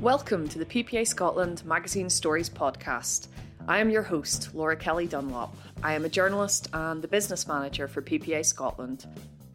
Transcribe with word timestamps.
Welcome 0.00 0.48
to 0.48 0.58
the 0.58 0.64
PPA 0.64 1.06
Scotland 1.06 1.62
Magazine 1.66 2.08
Stories 2.08 2.48
podcast. 2.48 3.28
I 3.68 3.80
am 3.80 3.90
your 3.90 4.02
host, 4.02 4.48
Laura 4.54 4.74
Kelly 4.74 5.06
Dunlop. 5.06 5.54
I 5.82 5.92
am 5.92 6.06
a 6.06 6.08
journalist 6.08 6.68
and 6.72 7.02
the 7.02 7.06
business 7.06 7.46
manager 7.46 7.86
for 7.86 8.00
PPA 8.00 8.46
Scotland. 8.46 9.04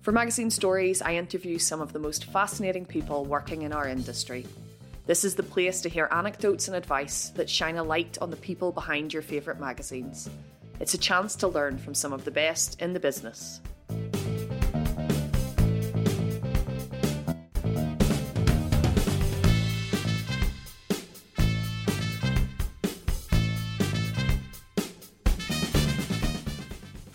For 0.01 0.11
Magazine 0.11 0.51
Stories, 0.51 1.01
I 1.01 1.15
interview 1.15 1.57
some 1.57 1.81
of 1.81 1.93
the 1.93 1.99
most 1.99 2.25
fascinating 2.25 2.85
people 2.85 3.25
working 3.25 3.63
in 3.63 3.73
our 3.73 3.87
industry. 3.87 4.45
This 5.07 5.25
is 5.25 5.33
the 5.33 5.41
place 5.41 5.81
to 5.81 5.89
hear 5.89 6.09
anecdotes 6.11 6.67
and 6.67 6.77
advice 6.77 7.29
that 7.29 7.49
shine 7.49 7.77
a 7.77 7.83
light 7.83 8.19
on 8.21 8.29
the 8.29 8.37
people 8.37 8.71
behind 8.71 9.13
your 9.13 9.23
favourite 9.23 9.59
magazines. 9.59 10.29
It's 10.79 10.93
a 10.93 10.99
chance 10.99 11.33
to 11.37 11.47
learn 11.47 11.79
from 11.79 11.95
some 11.95 12.13
of 12.13 12.23
the 12.23 12.29
best 12.29 12.79
in 12.79 12.93
the 12.93 12.99
business. 12.99 13.61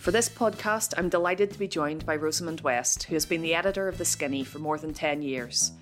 For 0.01 0.09
this 0.09 0.27
podcast, 0.27 0.95
I'm 0.97 1.09
delighted 1.09 1.51
to 1.51 1.59
be 1.59 1.67
joined 1.67 2.07
by 2.07 2.15
Rosamund 2.15 2.61
West, 2.61 3.03
who 3.03 3.13
has 3.13 3.27
been 3.27 3.43
the 3.43 3.53
editor 3.53 3.87
of 3.87 3.99
The 3.99 4.03
Skinny 4.03 4.43
for 4.43 4.57
more 4.57 4.79
than 4.79 4.95
10 4.95 5.21
years. 5.21 5.73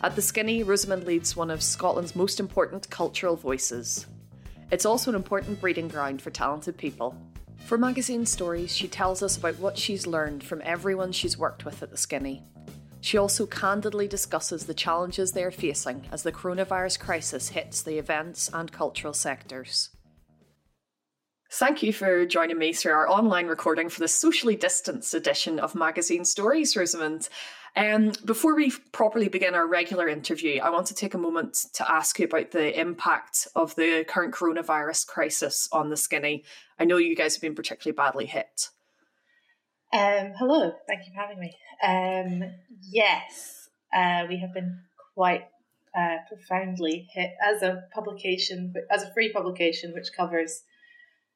At 0.00 0.16
The 0.16 0.22
Skinny, 0.22 0.62
Rosamund 0.62 1.04
leads 1.04 1.36
one 1.36 1.50
of 1.50 1.62
Scotland's 1.62 2.16
most 2.16 2.40
important 2.40 2.88
cultural 2.88 3.36
voices. 3.36 4.06
It's 4.70 4.86
also 4.86 5.10
an 5.10 5.14
important 5.14 5.60
breeding 5.60 5.88
ground 5.88 6.22
for 6.22 6.30
talented 6.30 6.78
people. 6.78 7.20
For 7.66 7.76
magazine 7.76 8.24
stories, 8.24 8.74
she 8.74 8.88
tells 8.88 9.22
us 9.22 9.36
about 9.36 9.58
what 9.58 9.76
she's 9.76 10.06
learned 10.06 10.42
from 10.42 10.62
everyone 10.64 11.12
she's 11.12 11.36
worked 11.36 11.66
with 11.66 11.82
at 11.82 11.90
The 11.90 11.98
Skinny. 11.98 12.44
She 13.02 13.18
also 13.18 13.44
candidly 13.44 14.08
discusses 14.08 14.64
the 14.64 14.72
challenges 14.72 15.32
they 15.32 15.44
are 15.44 15.50
facing 15.50 16.06
as 16.10 16.22
the 16.22 16.32
coronavirus 16.32 16.98
crisis 16.98 17.50
hits 17.50 17.82
the 17.82 17.98
events 17.98 18.48
and 18.54 18.72
cultural 18.72 19.12
sectors. 19.12 19.90
Thank 21.50 21.82
you 21.82 21.92
for 21.92 22.26
joining 22.26 22.58
me 22.58 22.72
through 22.72 22.92
our 22.92 23.08
online 23.08 23.46
recording 23.46 23.88
for 23.88 24.00
the 24.00 24.08
socially 24.08 24.56
distanced 24.56 25.14
edition 25.14 25.60
of 25.60 25.76
Magazine 25.76 26.24
Stories, 26.24 26.76
Rosamund. 26.76 27.28
Um, 27.76 28.12
before 28.24 28.56
we 28.56 28.72
properly 28.90 29.28
begin 29.28 29.54
our 29.54 29.66
regular 29.66 30.08
interview, 30.08 30.60
I 30.60 30.70
want 30.70 30.86
to 30.88 30.94
take 30.94 31.14
a 31.14 31.18
moment 31.18 31.66
to 31.74 31.90
ask 31.90 32.18
you 32.18 32.24
about 32.24 32.50
the 32.50 32.78
impact 32.78 33.46
of 33.54 33.76
the 33.76 34.04
current 34.08 34.34
coronavirus 34.34 35.06
crisis 35.06 35.68
on 35.70 35.88
the 35.88 35.96
skinny. 35.96 36.44
I 36.80 36.84
know 36.84 36.96
you 36.96 37.14
guys 37.14 37.36
have 37.36 37.42
been 37.42 37.54
particularly 37.54 37.94
badly 37.94 38.26
hit. 38.26 38.70
Um, 39.92 40.32
hello, 40.36 40.72
thank 40.88 41.06
you 41.06 41.12
for 41.14 41.20
having 41.20 41.38
me. 41.38 41.56
Um, 41.80 42.50
yes, 42.82 43.68
uh, 43.94 44.24
we 44.28 44.38
have 44.38 44.52
been 44.52 44.80
quite 45.14 45.44
uh, 45.96 46.16
profoundly 46.28 47.08
hit 47.12 47.30
as 47.40 47.62
a 47.62 47.84
publication, 47.94 48.74
as 48.90 49.04
a 49.04 49.12
free 49.14 49.32
publication, 49.32 49.92
which 49.94 50.08
covers 50.16 50.62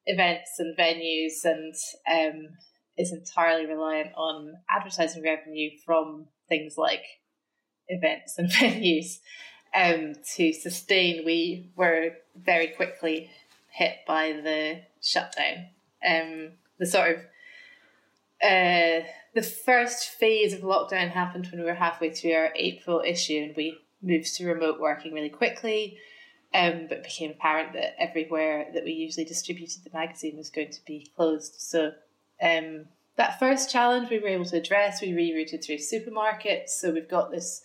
events 0.07 0.59
and 0.59 0.77
venues 0.77 1.45
and 1.45 1.75
um, 2.11 2.49
is 2.97 3.13
entirely 3.13 3.67
reliant 3.67 4.11
on 4.17 4.55
advertising 4.71 5.23
revenue 5.23 5.71
from 5.85 6.27
things 6.49 6.77
like 6.77 7.05
events 7.89 8.39
and 8.39 8.51
venues 8.51 9.19
um, 9.75 10.15
to 10.37 10.53
sustain. 10.53 11.25
We 11.25 11.71
were 11.77 12.11
very 12.37 12.69
quickly 12.69 13.31
hit 13.71 13.99
by 14.07 14.33
the 14.33 14.83
shutdown. 15.03 15.67
Um, 16.07 16.53
the 16.79 16.87
sort 16.87 17.11
of 17.11 17.17
uh, 18.43 19.05
the 19.35 19.43
first 19.43 20.09
phase 20.09 20.55
of 20.55 20.61
lockdown 20.61 21.11
happened 21.11 21.49
when 21.51 21.61
we 21.61 21.67
were 21.67 21.75
halfway 21.75 22.11
through 22.11 22.33
our 22.33 22.53
April 22.57 23.03
issue, 23.05 23.45
and 23.45 23.57
we 23.57 23.79
moved 24.03 24.35
to 24.37 24.47
remote 24.47 24.81
working 24.81 25.13
really 25.13 25.29
quickly. 25.29 25.99
Um, 26.53 26.87
but 26.89 26.99
it 26.99 27.05
became 27.05 27.31
apparent 27.31 27.75
that 27.75 27.95
everywhere 28.01 28.67
that 28.75 28.83
we 28.83 28.91
usually 28.91 29.25
distributed 29.25 29.85
the 29.85 29.97
magazine 29.97 30.37
was 30.37 30.51
going 30.51 30.71
to 30.71 30.85
be 30.85 31.09
closed. 31.15 31.55
So 31.59 31.93
um, 32.43 32.87
that 33.17 33.39
first 33.39 33.71
challenge 33.71 34.11
we 34.11 34.19
were 34.19 34.29
able 34.29 34.47
to 34.47 34.57
address. 34.57 35.01
We 35.01 35.13
rerouted 35.13 35.65
through 35.65 35.77
supermarkets. 35.77 36.71
So 36.71 36.91
we've 36.91 37.09
got 37.09 37.31
this 37.31 37.63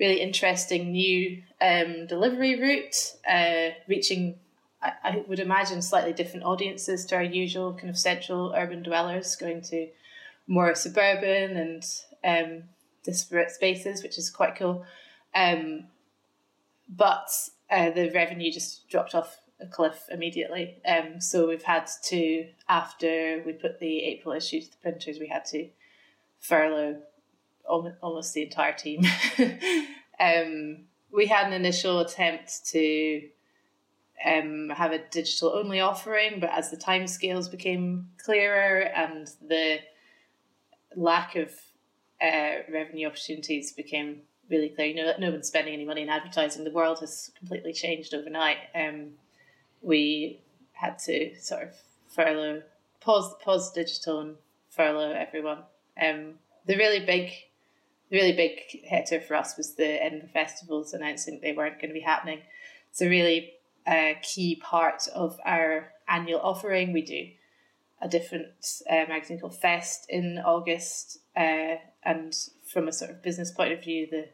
really 0.00 0.20
interesting 0.20 0.92
new 0.92 1.42
um, 1.60 2.06
delivery 2.06 2.60
route, 2.60 3.16
uh, 3.28 3.74
reaching, 3.86 4.36
I, 4.82 4.92
I, 5.02 5.24
would 5.26 5.40
imagine, 5.40 5.82
slightly 5.82 6.12
different 6.12 6.44
audiences 6.44 7.04
to 7.06 7.16
our 7.16 7.22
usual 7.22 7.74
kind 7.74 7.90
of 7.90 7.98
central 7.98 8.52
urban 8.56 8.82
dwellers, 8.82 9.36
going 9.36 9.62
to 9.62 9.88
more 10.46 10.74
suburban 10.74 11.56
and 11.56 11.84
um, 12.24 12.62
disparate 13.04 13.50
spaces, 13.50 14.02
which 14.02 14.18
is 14.18 14.30
quite 14.30 14.56
cool. 14.56 14.84
Um, 15.34 15.84
but 16.88 17.28
uh, 17.70 17.90
the 17.90 18.10
revenue 18.10 18.50
just 18.50 18.88
dropped 18.88 19.14
off 19.14 19.40
a 19.60 19.66
cliff 19.66 20.08
immediately. 20.10 20.80
Um, 20.86 21.20
so 21.20 21.48
we've 21.48 21.62
had 21.62 21.88
to, 22.04 22.48
after 22.68 23.42
we 23.44 23.52
put 23.52 23.80
the 23.80 24.04
April 24.04 24.34
issue 24.34 24.60
to 24.60 24.70
the 24.70 24.76
printers, 24.80 25.18
we 25.18 25.28
had 25.28 25.44
to 25.46 25.68
furlough 26.38 27.00
almost 27.66 28.34
the 28.34 28.42
entire 28.42 28.72
team. 28.72 29.02
um, 30.20 30.84
we 31.12 31.26
had 31.26 31.46
an 31.46 31.52
initial 31.52 32.00
attempt 32.00 32.66
to 32.66 33.28
um, 34.24 34.70
have 34.70 34.92
a 34.92 34.98
digital 35.10 35.52
only 35.54 35.80
offering, 35.80 36.40
but 36.40 36.50
as 36.50 36.70
the 36.70 36.76
timescales 36.76 37.50
became 37.50 38.08
clearer 38.24 38.80
and 38.80 39.28
the 39.46 39.78
lack 40.96 41.36
of 41.36 41.50
uh, 42.22 42.62
revenue 42.72 43.06
opportunities 43.06 43.72
became 43.72 44.22
really 44.50 44.68
clear. 44.68 44.86
You 44.86 44.94
know, 44.96 45.12
no 45.18 45.30
one's 45.30 45.48
spending 45.48 45.74
any 45.74 45.84
money 45.84 46.02
in 46.02 46.08
advertising. 46.08 46.64
The 46.64 46.70
world 46.70 47.00
has 47.00 47.30
completely 47.38 47.72
changed 47.72 48.14
overnight. 48.14 48.58
Um, 48.74 49.12
we 49.82 50.40
had 50.72 50.98
to 51.00 51.34
sort 51.40 51.64
of 51.64 51.74
furlough, 52.08 52.62
pause, 53.00 53.34
pause 53.42 53.72
digital, 53.72 54.20
and 54.20 54.36
furlough 54.70 55.12
everyone. 55.12 55.58
Um, 56.00 56.34
the 56.66 56.76
really 56.76 57.04
big, 57.04 57.32
really 58.10 58.32
big 58.32 58.60
hitter 58.84 59.20
for 59.20 59.34
us 59.34 59.56
was 59.56 59.74
the 59.74 60.02
Edinburgh 60.02 60.30
festivals 60.32 60.92
announcing 60.92 61.40
they 61.40 61.52
weren't 61.52 61.80
going 61.80 61.90
to 61.90 61.94
be 61.94 62.00
happening. 62.00 62.40
It's 62.90 63.02
a 63.02 63.08
really 63.08 63.54
uh, 63.86 64.14
key 64.22 64.56
part 64.56 65.08
of 65.14 65.38
our 65.44 65.92
annual 66.08 66.40
offering. 66.40 66.92
We 66.92 67.02
do 67.02 67.28
a 68.00 68.08
different 68.08 68.48
uh, 68.88 69.04
magazine 69.08 69.40
called 69.40 69.56
Fest 69.56 70.06
in 70.08 70.38
August, 70.38 71.18
uh, 71.36 71.76
and 72.04 72.34
from 72.72 72.86
a 72.86 72.92
sort 72.92 73.10
of 73.10 73.22
business 73.22 73.50
point 73.50 73.72
of 73.72 73.82
view, 73.82 74.06
the 74.10 74.28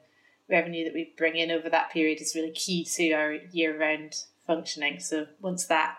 revenue 0.49 0.85
that 0.85 0.95
we 0.95 1.15
bring 1.17 1.37
in 1.37 1.51
over 1.51 1.69
that 1.69 1.91
period 1.91 2.21
is 2.21 2.35
really 2.35 2.53
key 2.53 2.85
to 2.85 3.13
our 3.13 3.33
year 3.33 3.79
round 3.79 4.15
functioning. 4.47 5.01
So 5.01 5.27
once 5.41 5.67
that 5.67 5.97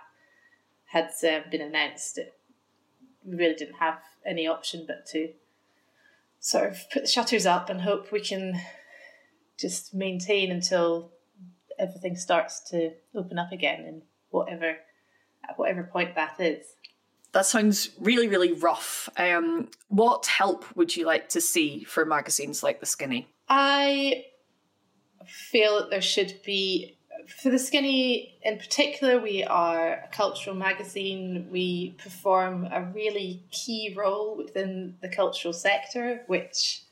had 0.85 1.09
uh, 1.27 1.41
been 1.49 1.61
announced, 1.61 2.17
it, 2.17 2.33
we 3.23 3.35
really 3.35 3.55
didn't 3.55 3.75
have 3.79 3.99
any 4.25 4.47
option 4.47 4.85
but 4.87 5.05
to 5.07 5.29
sort 6.39 6.69
of 6.71 6.89
put 6.91 7.03
the 7.03 7.09
shutters 7.09 7.45
up 7.45 7.69
and 7.69 7.81
hope 7.81 8.11
we 8.11 8.19
can 8.19 8.61
just 9.57 9.93
maintain 9.93 10.51
until 10.51 11.11
everything 11.79 12.15
starts 12.15 12.59
to 12.69 12.91
open 13.15 13.39
up 13.39 13.51
again 13.51 13.83
in 13.85 14.01
whatever 14.29 14.77
at 15.47 15.57
whatever 15.57 15.83
point 15.83 16.15
that 16.15 16.39
is. 16.39 16.65
That 17.31 17.45
sounds 17.45 17.89
really, 17.99 18.27
really 18.27 18.53
rough. 18.53 19.09
Um, 19.17 19.69
what 19.89 20.25
help 20.25 20.65
would 20.75 20.95
you 20.95 21.05
like 21.05 21.29
to 21.29 21.41
see 21.41 21.83
for 21.83 22.05
magazines 22.05 22.63
like 22.63 22.79
The 22.79 22.85
Skinny? 22.85 23.27
I 23.49 24.25
feel 25.27 25.79
that 25.79 25.89
there 25.89 26.01
should 26.01 26.39
be 26.45 26.95
for 27.27 27.49
the 27.49 27.59
skinny 27.59 28.37
in 28.43 28.57
particular 28.57 29.19
we 29.19 29.43
are 29.43 29.93
a 29.93 30.07
cultural 30.11 30.55
magazine. 30.55 31.47
We 31.51 31.95
perform 31.97 32.65
a 32.65 32.83
really 32.93 33.43
key 33.51 33.93
role 33.97 34.37
within 34.37 34.95
the 35.01 35.09
cultural 35.09 35.53
sector 35.53 36.21
which 36.27 36.83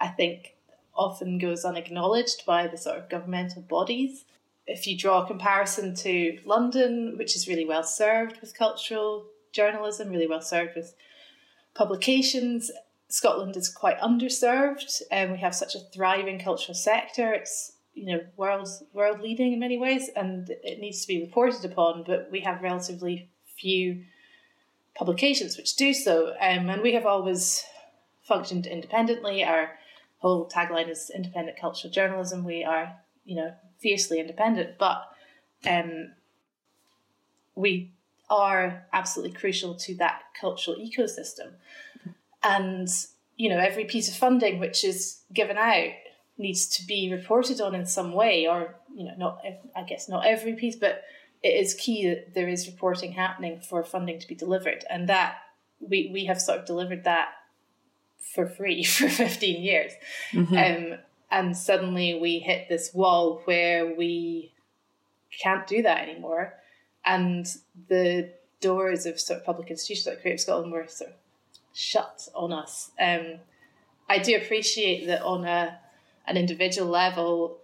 i 0.00 0.08
think 0.08 0.56
often 0.94 1.38
goes 1.38 1.64
unacknowledged 1.64 2.46
by 2.46 2.66
the 2.68 2.76
sort 2.76 2.98
of 2.98 3.08
governmental 3.08 3.62
bodies. 3.62 4.24
If 4.66 4.86
you 4.86 4.96
draw 4.96 5.22
a 5.22 5.26
comparison 5.26 5.94
to 5.96 6.38
london 6.44 7.16
which 7.16 7.36
is 7.36 7.48
really 7.48 7.66
well 7.66 7.84
served 7.84 8.40
with 8.40 8.58
cultural 8.58 9.26
journalism 9.52 10.10
really 10.10 10.26
well 10.26 10.42
served 10.42 10.74
with 10.76 10.94
publications 11.74 12.70
Scotland 13.14 13.56
is 13.56 13.68
quite 13.68 14.00
underserved, 14.00 15.00
and 15.08 15.30
we 15.30 15.38
have 15.38 15.54
such 15.54 15.76
a 15.76 15.84
thriving 15.94 16.40
cultural 16.40 16.74
sector. 16.74 17.32
It's 17.32 17.70
you 17.94 18.06
know 18.06 18.20
world 18.36 18.68
world 18.92 19.20
leading 19.20 19.52
in 19.52 19.60
many 19.60 19.78
ways, 19.78 20.10
and 20.16 20.50
it 20.50 20.80
needs 20.80 21.02
to 21.02 21.06
be 21.06 21.20
reported 21.20 21.64
upon. 21.64 22.02
But 22.02 22.28
we 22.32 22.40
have 22.40 22.60
relatively 22.60 23.30
few 23.56 24.02
publications 24.96 25.56
which 25.56 25.76
do 25.76 25.94
so, 25.94 26.34
um, 26.40 26.68
and 26.68 26.82
we 26.82 26.94
have 26.94 27.06
always 27.06 27.62
functioned 28.24 28.66
independently. 28.66 29.44
Our 29.44 29.78
whole 30.18 30.48
tagline 30.48 30.88
is 30.88 31.08
independent 31.14 31.56
cultural 31.56 31.92
journalism. 31.92 32.42
We 32.42 32.64
are 32.64 32.96
you 33.24 33.36
know 33.36 33.54
fiercely 33.78 34.18
independent, 34.18 34.76
but 34.76 35.04
um, 35.70 36.14
we 37.54 37.92
are 38.28 38.88
absolutely 38.92 39.36
crucial 39.36 39.76
to 39.76 39.94
that 39.98 40.22
cultural 40.40 40.78
ecosystem 40.78 41.52
and 42.44 42.88
you 43.36 43.48
know 43.48 43.58
every 43.58 43.84
piece 43.84 44.08
of 44.08 44.14
funding 44.14 44.60
which 44.60 44.84
is 44.84 45.22
given 45.32 45.56
out 45.56 45.92
needs 46.38 46.66
to 46.66 46.86
be 46.86 47.12
reported 47.12 47.60
on 47.60 47.74
in 47.74 47.86
some 47.86 48.12
way, 48.12 48.46
or 48.46 48.76
you 48.94 49.04
know, 49.04 49.14
not 49.16 49.42
I 49.76 49.82
guess 49.82 50.08
not 50.08 50.26
every 50.26 50.54
piece, 50.54 50.76
but 50.76 51.02
it 51.42 51.48
is 51.48 51.74
key 51.74 52.08
that 52.08 52.34
there 52.34 52.48
is 52.48 52.66
reporting 52.66 53.12
happening 53.12 53.60
for 53.60 53.84
funding 53.84 54.18
to 54.18 54.28
be 54.28 54.34
delivered, 54.34 54.84
and 54.90 55.08
that 55.08 55.36
we 55.80 56.10
we 56.12 56.24
have 56.26 56.40
sort 56.40 56.60
of 56.60 56.66
delivered 56.66 57.04
that 57.04 57.30
for 58.34 58.46
free 58.46 58.84
for 58.84 59.08
fifteen 59.08 59.62
years, 59.62 59.92
mm-hmm. 60.32 60.56
um, 60.56 60.98
and 61.30 61.56
suddenly 61.56 62.18
we 62.20 62.38
hit 62.38 62.68
this 62.68 62.92
wall 62.92 63.42
where 63.44 63.94
we 63.94 64.52
can't 65.42 65.66
do 65.66 65.82
that 65.82 66.08
anymore, 66.08 66.54
and 67.04 67.46
the 67.88 68.32
doors 68.60 69.04
of 69.04 69.20
sort 69.20 69.40
of 69.40 69.44
public 69.44 69.70
institutions 69.70 70.06
like 70.06 70.22
Creative 70.22 70.40
Scotland 70.40 70.72
were 70.72 70.86
sort 70.88 71.10
of 71.10 71.16
shut 71.74 72.28
on 72.34 72.52
us. 72.52 72.90
Um, 73.00 73.40
I 74.08 74.18
do 74.18 74.36
appreciate 74.36 75.06
that 75.06 75.22
on 75.22 75.44
a 75.44 75.78
an 76.26 76.36
individual 76.38 76.88
level, 76.88 77.58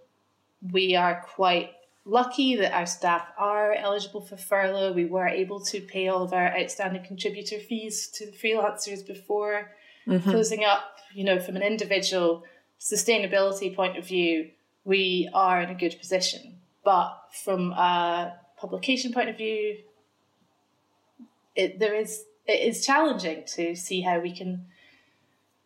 we 0.71 0.95
are 0.95 1.25
quite 1.33 1.71
lucky 2.05 2.55
that 2.57 2.73
our 2.73 2.85
staff 2.85 3.27
are 3.37 3.73
eligible 3.73 4.21
for 4.21 4.37
furlough. 4.37 4.93
We 4.93 5.05
were 5.05 5.27
able 5.27 5.59
to 5.61 5.81
pay 5.81 6.07
all 6.07 6.23
of 6.23 6.33
our 6.33 6.55
outstanding 6.55 7.03
contributor 7.03 7.57
fees 7.57 8.07
to 8.09 8.27
the 8.27 8.31
freelancers 8.31 9.05
before 9.05 9.71
mm-hmm. 10.07 10.29
closing 10.29 10.63
up. 10.63 10.97
You 11.13 11.23
know, 11.23 11.39
from 11.39 11.55
an 11.55 11.63
individual 11.63 12.43
sustainability 12.79 13.75
point 13.75 13.97
of 13.97 14.07
view, 14.07 14.51
we 14.83 15.29
are 15.33 15.61
in 15.61 15.69
a 15.69 15.75
good 15.75 15.97
position. 15.99 16.57
But 16.83 17.17
from 17.43 17.71
a 17.71 18.33
publication 18.57 19.13
point 19.13 19.29
of 19.29 19.37
view, 19.37 19.77
it, 21.55 21.79
there 21.79 21.93
is 21.93 22.23
it 22.45 22.67
is 22.67 22.85
challenging 22.85 23.43
to 23.55 23.75
see 23.75 24.01
how 24.01 24.19
we 24.19 24.35
can 24.35 24.65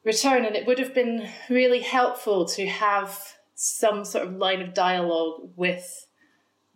return. 0.03 0.45
And 0.45 0.55
it 0.55 0.67
would 0.67 0.79
have 0.79 0.93
been 0.93 1.29
really 1.49 1.81
helpful 1.81 2.45
to 2.45 2.65
have 2.67 3.35
some 3.55 4.05
sort 4.05 4.27
of 4.27 4.35
line 4.35 4.61
of 4.61 4.73
dialogue 4.73 5.49
with 5.55 6.07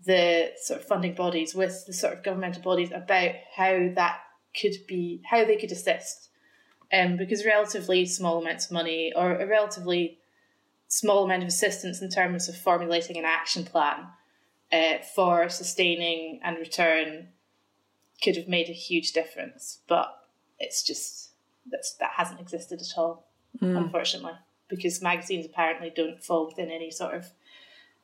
the 0.05 0.51
sort 0.61 0.79
of 0.79 0.87
funding 0.87 1.13
bodies, 1.13 1.53
with 1.53 1.85
the 1.85 1.93
sort 1.93 2.13
of 2.13 2.23
governmental 2.23 2.61
bodies 2.61 2.91
about 2.91 3.31
how 3.55 3.89
that 3.95 4.21
could 4.59 4.75
be, 4.87 5.21
how 5.29 5.45
they 5.45 5.57
could 5.57 5.71
assist. 5.71 6.29
Um, 6.91 7.17
because 7.17 7.45
relatively 7.45 8.07
small 8.07 8.41
amounts 8.41 8.65
of 8.65 8.71
money 8.71 9.13
or 9.15 9.35
a 9.35 9.45
relatively 9.45 10.17
small 10.87 11.23
amount 11.23 11.43
of 11.43 11.49
assistance 11.49 12.01
in 12.01 12.09
terms 12.09 12.49
of 12.49 12.57
formulating 12.57 13.15
an 13.15 13.25
action 13.25 13.63
plan 13.63 14.07
uh, 14.71 14.97
for 15.15 15.49
sustaining 15.49 16.39
and 16.43 16.57
return 16.57 17.27
could 18.23 18.35
have 18.35 18.47
made 18.47 18.69
a 18.69 18.73
huge 18.73 19.11
difference. 19.11 19.79
But 19.87 20.15
it's 20.59 20.83
just 20.83 21.31
that's 21.71 21.93
that 21.95 22.11
hasn't 22.15 22.39
existed 22.39 22.81
at 22.81 22.97
all, 22.97 23.27
mm. 23.61 23.77
unfortunately, 23.77 24.33
because 24.67 25.01
magazines 25.01 25.45
apparently 25.45 25.91
don't 25.95 26.23
fall 26.23 26.47
within 26.47 26.71
any 26.71 26.91
sort 26.91 27.15
of 27.15 27.31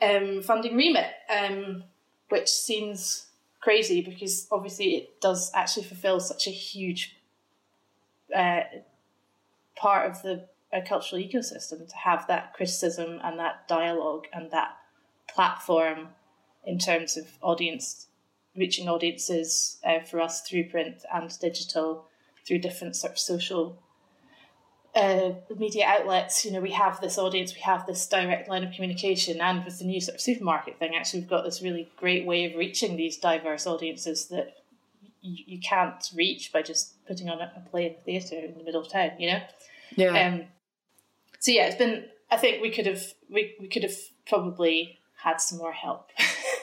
um, 0.01 0.41
funding 0.41 0.75
remit, 0.75 1.11
um, 1.29 1.83
which 2.29 2.49
seems 2.49 3.27
crazy 3.61 4.01
because 4.01 4.47
obviously 4.51 4.95
it 4.95 5.21
does 5.21 5.51
actually 5.55 5.83
fulfil 5.83 6.19
such 6.19 6.45
a 6.45 6.51
huge 6.51 7.17
uh, 8.35 8.61
part 9.75 10.09
of 10.09 10.21
the 10.21 10.47
uh, 10.71 10.81
cultural 10.87 11.21
ecosystem 11.21 11.87
to 11.89 11.95
have 11.95 12.27
that 12.27 12.53
criticism 12.53 13.19
and 13.23 13.39
that 13.39 13.67
dialogue 13.67 14.27
and 14.33 14.51
that 14.51 14.77
platform 15.27 16.09
in 16.63 16.77
terms 16.77 17.17
of 17.17 17.27
audience 17.41 18.07
reaching 18.57 18.87
audiences 18.87 19.77
uh, 19.85 19.99
for 19.99 20.19
us 20.19 20.41
through 20.41 20.69
print 20.69 21.03
and 21.13 21.37
digital 21.39 22.07
through 22.47 22.59
different 22.59 22.95
sort 22.95 23.13
of 23.13 23.19
social 23.19 23.81
uh, 24.95 25.33
media 25.57 25.85
outlets, 25.85 26.45
you 26.45 26.51
know, 26.51 26.61
we 26.61 26.71
have 26.71 27.01
this 27.01 27.17
audience, 27.17 27.53
we 27.53 27.59
have 27.59 27.85
this 27.85 28.07
direct 28.07 28.47
line 28.47 28.63
of 28.63 28.71
communication, 28.71 29.41
and 29.41 29.65
with 29.65 29.79
the 29.79 29.85
new 29.85 29.99
sort 29.99 30.15
of 30.15 30.21
supermarket 30.21 30.79
thing, 30.79 30.95
actually, 30.95 31.19
we've 31.19 31.29
got 31.29 31.43
this 31.43 31.61
really 31.61 31.91
great 31.97 32.25
way 32.25 32.45
of 32.45 32.57
reaching 32.57 32.95
these 32.95 33.17
diverse 33.17 33.67
audiences 33.67 34.27
that 34.27 34.55
you, 35.21 35.43
you 35.47 35.59
can't 35.59 36.09
reach 36.15 36.53
by 36.53 36.61
just 36.61 37.05
putting 37.07 37.29
on 37.29 37.41
a, 37.41 37.51
play 37.69 37.87
in 37.87 37.93
the 37.93 38.19
theatre 38.19 38.45
in 38.45 38.57
the 38.57 38.63
middle 38.63 38.81
of 38.81 38.89
town, 38.89 39.11
you 39.19 39.31
know. 39.31 39.41
Yeah. 39.95 40.27
Um, 40.27 40.43
so 41.39 41.51
yeah, 41.51 41.67
it's 41.67 41.75
been. 41.75 42.05
I 42.31 42.37
think 42.37 42.61
we 42.61 42.71
could 42.71 42.85
have 42.85 43.03
we, 43.29 43.55
we 43.59 43.67
could 43.67 43.83
have 43.83 43.95
probably 44.27 44.99
had 45.17 45.41
some 45.41 45.57
more 45.57 45.73
help. 45.73 46.09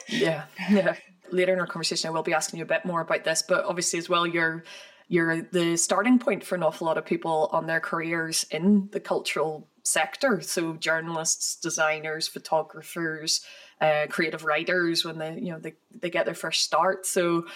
yeah, 0.09 0.45
yeah. 0.71 0.97
Later 1.31 1.55
in 1.55 1.61
our 1.61 1.67
conversation, 1.67 2.09
I 2.09 2.11
will 2.11 2.23
be 2.23 2.35
asking 2.35 2.59
you 2.59 2.65
a 2.65 2.69
bit 2.69 2.85
more 2.85 3.01
about 3.01 3.25
this, 3.25 3.43
but 3.43 3.65
obviously 3.65 3.99
as 3.99 4.09
well, 4.09 4.27
you're 4.27 4.65
you're 5.09 5.43
the 5.43 5.77
starting 5.77 6.19
point 6.19 6.45
for 6.45 6.55
an 6.55 6.63
awful 6.63 6.87
lot 6.87 6.99
of 6.99 7.05
people 7.05 7.51
on 7.53 7.67
their 7.67 7.81
careers 7.81 8.47
in 8.51 8.89
the 8.93 9.01
cultural 9.01 9.69
sector. 9.83 10.41
So 10.41 10.75
journalists, 10.75 11.57
designers, 11.57 12.29
photographers, 12.29 13.45
uh, 13.81 14.07
creative 14.09 14.45
writers 14.45 15.05
when 15.05 15.19
they 15.19 15.39
you 15.39 15.53
know 15.53 15.59
they, 15.59 15.75
they 16.01 16.11
get 16.11 16.25
their 16.25 16.35
first 16.35 16.63
start. 16.63 17.07
So 17.07 17.47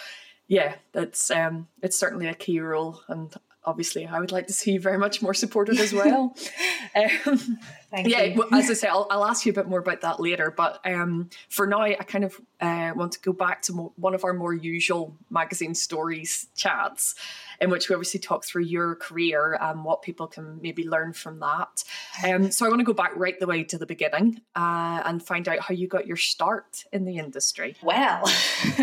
yeah, 0.48 0.74
that's 0.92 1.30
um 1.30 1.68
it's 1.82 1.98
certainly 1.98 2.28
a 2.28 2.34
key 2.34 2.60
role 2.60 3.00
and 3.08 3.34
obviously 3.66 4.06
I 4.06 4.20
would 4.20 4.32
like 4.32 4.46
to 4.46 4.52
see 4.52 4.72
you 4.72 4.80
very 4.80 4.96
much 4.96 5.20
more 5.20 5.34
supported 5.34 5.78
as 5.78 5.92
well. 5.92 6.36
um, 6.94 7.58
yeah, 8.04 8.34
well, 8.36 8.48
as 8.52 8.70
I 8.70 8.74
say, 8.74 8.88
I'll, 8.88 9.06
I'll, 9.10 9.24
ask 9.24 9.44
you 9.44 9.50
a 9.50 9.54
bit 9.54 9.68
more 9.68 9.80
about 9.80 10.02
that 10.02 10.20
later. 10.20 10.52
But 10.56 10.80
um, 10.84 11.30
for 11.48 11.66
now, 11.66 11.82
I 11.82 11.94
kind 11.94 12.24
of 12.24 12.40
uh, 12.60 12.92
want 12.94 13.12
to 13.12 13.20
go 13.20 13.32
back 13.32 13.62
to 13.62 13.72
mo- 13.72 13.92
one 13.96 14.14
of 14.14 14.24
our 14.24 14.32
more 14.32 14.54
usual 14.54 15.16
magazine 15.30 15.74
stories 15.74 16.46
chats, 16.56 17.16
in 17.60 17.70
which 17.70 17.88
we 17.88 17.94
obviously 17.94 18.20
talk 18.20 18.44
through 18.44 18.62
your 18.62 18.94
career 18.94 19.58
and 19.60 19.84
what 19.84 20.02
people 20.02 20.26
can 20.26 20.60
maybe 20.62 20.88
learn 20.88 21.12
from 21.12 21.40
that. 21.40 21.84
Um, 22.24 22.50
so 22.50 22.64
I 22.64 22.68
want 22.68 22.80
to 22.80 22.84
go 22.84 22.92
back 22.92 23.12
right 23.16 23.38
the 23.38 23.46
way 23.46 23.64
to 23.64 23.78
the 23.78 23.86
beginning 23.86 24.40
uh, 24.54 25.02
and 25.04 25.22
find 25.22 25.48
out 25.48 25.60
how 25.60 25.74
you 25.74 25.88
got 25.88 26.06
your 26.06 26.16
start 26.16 26.84
in 26.92 27.04
the 27.04 27.18
industry. 27.18 27.76
Well, 27.82 28.24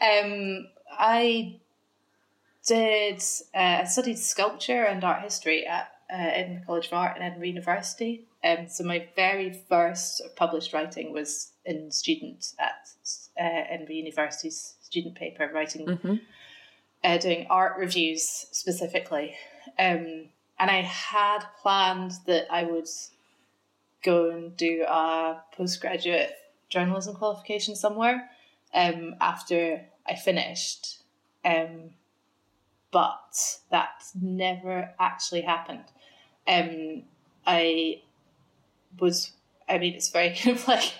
um, 0.00 0.66
I 0.90 1.59
did 2.66 3.22
uh, 3.54 3.84
studied 3.84 4.18
sculpture 4.18 4.84
and 4.84 5.02
art 5.04 5.22
history 5.22 5.66
at 5.66 5.92
uh, 6.12 6.16
Edinburgh 6.16 6.64
College 6.66 6.86
of 6.86 6.92
Art 6.92 7.16
and 7.16 7.24
Edinburgh 7.24 7.48
University. 7.48 8.26
Um, 8.42 8.68
so 8.68 8.84
my 8.84 9.06
very 9.16 9.52
first 9.68 10.22
published 10.36 10.72
writing 10.72 11.12
was 11.12 11.52
in 11.64 11.90
student 11.90 12.54
at 12.58 12.90
uh, 13.38 13.64
Edinburgh 13.70 13.96
University's 13.96 14.74
student 14.82 15.14
paper, 15.14 15.50
writing, 15.52 15.86
mm-hmm. 15.86 16.14
uh, 17.04 17.18
doing 17.18 17.46
art 17.50 17.78
reviews 17.78 18.26
specifically. 18.50 19.34
Um, 19.78 20.30
and 20.58 20.70
I 20.70 20.82
had 20.82 21.44
planned 21.62 22.12
that 22.26 22.46
I 22.50 22.64
would 22.64 22.88
go 24.02 24.30
and 24.30 24.56
do 24.56 24.84
a 24.88 25.42
postgraduate 25.56 26.34
journalism 26.68 27.14
qualification 27.16 27.76
somewhere 27.76 28.30
um, 28.74 29.14
after 29.20 29.84
I 30.06 30.14
finished. 30.16 30.98
Um, 31.44 31.90
but 32.90 33.58
that 33.70 34.02
never 34.20 34.94
actually 34.98 35.42
happened. 35.42 35.84
Um, 36.46 37.04
I 37.46 38.02
was, 38.98 39.32
I 39.68 39.78
mean, 39.78 39.94
it's 39.94 40.10
very 40.10 40.34
kind 40.36 40.56
of 40.56 40.66
like 40.66 40.92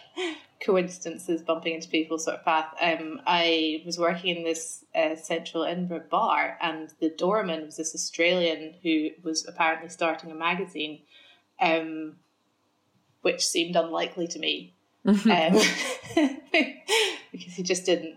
coincidences 0.64 1.42
bumping 1.42 1.74
into 1.74 1.88
people 1.88 2.18
sort 2.18 2.36
of 2.36 2.44
path. 2.44 2.74
Um, 2.80 3.20
I 3.26 3.82
was 3.84 3.98
working 3.98 4.36
in 4.36 4.44
this 4.44 4.84
uh, 4.94 5.16
central 5.16 5.64
Edinburgh 5.64 6.04
bar, 6.10 6.58
and 6.60 6.92
the 7.00 7.10
doorman 7.10 7.64
was 7.64 7.76
this 7.76 7.94
Australian 7.94 8.74
who 8.82 9.10
was 9.22 9.46
apparently 9.48 9.88
starting 9.88 10.30
a 10.30 10.34
magazine, 10.34 11.00
um, 11.60 12.16
which 13.22 13.46
seemed 13.46 13.76
unlikely 13.76 14.28
to 14.28 14.38
me. 14.38 14.74
um, 15.06 15.16
because 17.32 17.54
he 17.54 17.62
just 17.62 17.86
didn't 17.86 18.16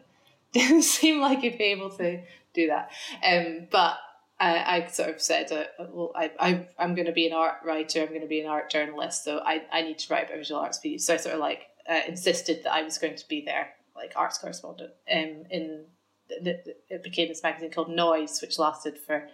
didn't 0.52 0.84
seem 0.84 1.22
like 1.22 1.40
he'd 1.40 1.58
be 1.58 1.64
able 1.64 1.90
to 1.90 2.22
do 2.54 2.68
that. 2.68 2.92
Um, 3.26 3.68
but 3.72 3.98
I, 4.40 4.78
I 4.78 4.88
sort 4.88 5.10
of 5.10 5.22
said, 5.22 5.52
uh, 5.52 5.86
well, 5.92 6.12
I, 6.16 6.32
I, 6.40 6.68
I'm 6.78 6.96
going 6.96 7.08
to 7.08 7.14
be 7.14 7.28
an 7.28 7.34
art 7.34 7.58
writer, 7.66 8.02
I'm 8.02 8.10
going 8.10 8.22
to 8.22 8.28
be 8.28 8.42
an 8.42 8.50
art 8.50 8.70
journalist, 8.70 9.24
so 9.24 9.40
I, 9.40 9.64
I 9.72 9.82
need 9.82 10.00
to 10.00 10.14
write 10.14 10.26
about 10.26 10.38
visual 10.38 10.60
arts 10.60 10.80
piece. 10.80 11.06
So 11.06 11.14
I 11.14 11.18
sort 11.18 11.36
of 11.36 11.40
like 11.40 11.68
uh, 11.90 12.02
insisted 12.08 12.64
that 12.64 12.74
I 12.74 12.84
was 12.84 12.98
going 12.98 13.16
to 13.16 13.28
be 13.28 13.44
there, 13.46 13.70
like 13.96 14.14
arts 14.16 14.38
correspondent. 14.38 14.92
Um, 15.12 15.44
in 15.50 15.86
the, 16.30 16.60
the, 16.66 16.76
it 16.90 17.04
became 17.04 17.28
this 17.28 17.44
magazine 17.44 17.72
called 17.72 17.90
Noise, 17.90 18.42
which 18.42 18.60
lasted 18.60 18.98
for 18.98 19.28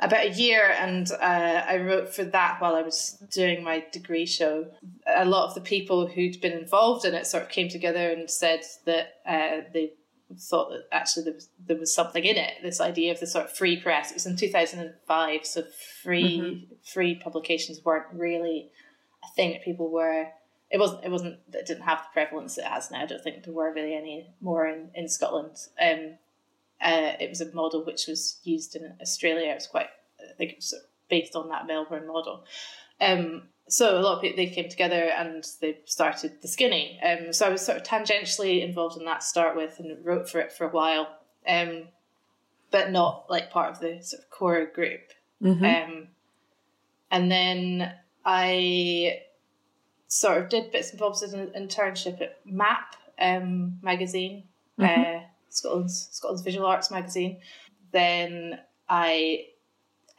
about 0.00 0.24
a 0.24 0.30
year, 0.30 0.74
and 0.78 1.10
uh, 1.12 1.64
I 1.68 1.76
wrote 1.76 2.14
for 2.14 2.24
that 2.24 2.60
while 2.60 2.74
I 2.74 2.82
was 2.82 3.22
doing 3.30 3.62
my 3.62 3.84
degree 3.92 4.26
show. 4.26 4.68
A 5.06 5.26
lot 5.26 5.48
of 5.48 5.54
the 5.54 5.60
people 5.60 6.06
who'd 6.06 6.40
been 6.40 6.52
involved 6.52 7.04
in 7.04 7.14
it 7.14 7.26
sort 7.26 7.42
of 7.42 7.50
came 7.50 7.68
together 7.68 8.10
and 8.10 8.30
said 8.30 8.62
that 8.86 9.14
uh, 9.26 9.68
they 9.74 9.92
thought 10.38 10.70
that 10.70 10.84
actually 10.92 11.24
there 11.24 11.34
was 11.34 11.48
there 11.66 11.76
was 11.76 11.94
something 11.94 12.24
in 12.24 12.36
it. 12.36 12.54
This 12.62 12.80
idea 12.80 13.12
of 13.12 13.20
the 13.20 13.26
sort 13.26 13.46
of 13.46 13.52
free 13.52 13.80
press. 13.80 14.10
It 14.10 14.14
was 14.14 14.26
in 14.26 14.36
two 14.36 14.48
thousand 14.48 14.80
and 14.80 14.94
five, 15.06 15.44
so 15.44 15.64
free 16.02 16.38
mm-hmm. 16.38 16.74
free 16.84 17.14
publications 17.14 17.84
weren't 17.84 18.06
really 18.12 18.70
a 19.24 19.34
thing 19.34 19.52
that 19.52 19.64
people 19.64 19.90
were. 19.90 20.28
It 20.70 20.78
wasn't. 20.78 21.04
It 21.04 21.10
wasn't. 21.10 21.38
It 21.52 21.66
didn't 21.66 21.82
have 21.82 21.98
the 21.98 22.12
prevalence 22.12 22.56
it 22.58 22.64
has 22.64 22.90
now. 22.90 23.02
I 23.02 23.06
don't 23.06 23.22
think 23.22 23.44
there 23.44 23.54
were 23.54 23.72
really 23.72 23.94
any 23.94 24.28
more 24.40 24.66
in 24.66 24.90
in 24.94 25.08
Scotland. 25.08 25.56
Um, 25.80 26.18
uh, 26.80 27.12
it 27.20 27.28
was 27.28 27.40
a 27.40 27.52
model 27.52 27.84
which 27.84 28.06
was 28.06 28.38
used 28.44 28.76
in 28.76 28.94
Australia. 29.00 29.50
It 29.50 29.56
was 29.56 29.66
quite. 29.66 29.88
I 30.20 30.34
think 30.36 30.52
it 30.52 30.56
was 30.58 30.74
based 31.08 31.34
on 31.34 31.48
that 31.48 31.66
Melbourne 31.66 32.06
model. 32.06 32.44
Um, 33.00 33.42
so 33.68 33.98
a 33.98 34.00
lot 34.00 34.16
of 34.16 34.22
people 34.22 34.36
they 34.36 34.50
came 34.50 34.68
together 34.68 35.10
and 35.16 35.44
they 35.60 35.78
started 35.84 36.42
the 36.42 36.48
skinny. 36.48 36.98
Um, 37.02 37.32
so 37.32 37.46
I 37.46 37.50
was 37.50 37.64
sort 37.64 37.78
of 37.78 37.84
tangentially 37.84 38.62
involved 38.64 38.98
in 38.98 39.04
that 39.04 39.20
to 39.20 39.26
start 39.26 39.56
with 39.56 39.78
and 39.78 40.04
wrote 40.04 40.28
for 40.28 40.40
it 40.40 40.52
for 40.52 40.64
a 40.64 40.70
while, 40.70 41.08
um, 41.46 41.84
but 42.70 42.90
not 42.90 43.26
like 43.30 43.50
part 43.50 43.70
of 43.70 43.80
the 43.80 44.02
sort 44.02 44.22
of 44.22 44.30
core 44.30 44.66
group. 44.66 45.12
Mm-hmm. 45.42 45.64
Um, 45.64 46.08
and 47.10 47.30
then 47.30 47.94
I 48.24 49.20
sort 50.08 50.38
of 50.38 50.48
did 50.48 50.72
bits 50.72 50.90
and 50.90 50.98
bobs 50.98 51.22
as 51.22 51.32
an 51.32 51.52
internship 51.56 52.20
at 52.20 52.40
MAP 52.44 52.96
um, 53.20 53.78
magazine, 53.82 54.44
Mhm. 54.78 55.18
uh, 55.18 55.24
Scotland's 55.48 56.08
Scotland's 56.10 56.42
visual 56.42 56.66
arts 56.66 56.90
magazine. 56.90 57.40
Then 57.92 58.60
I 58.88 59.46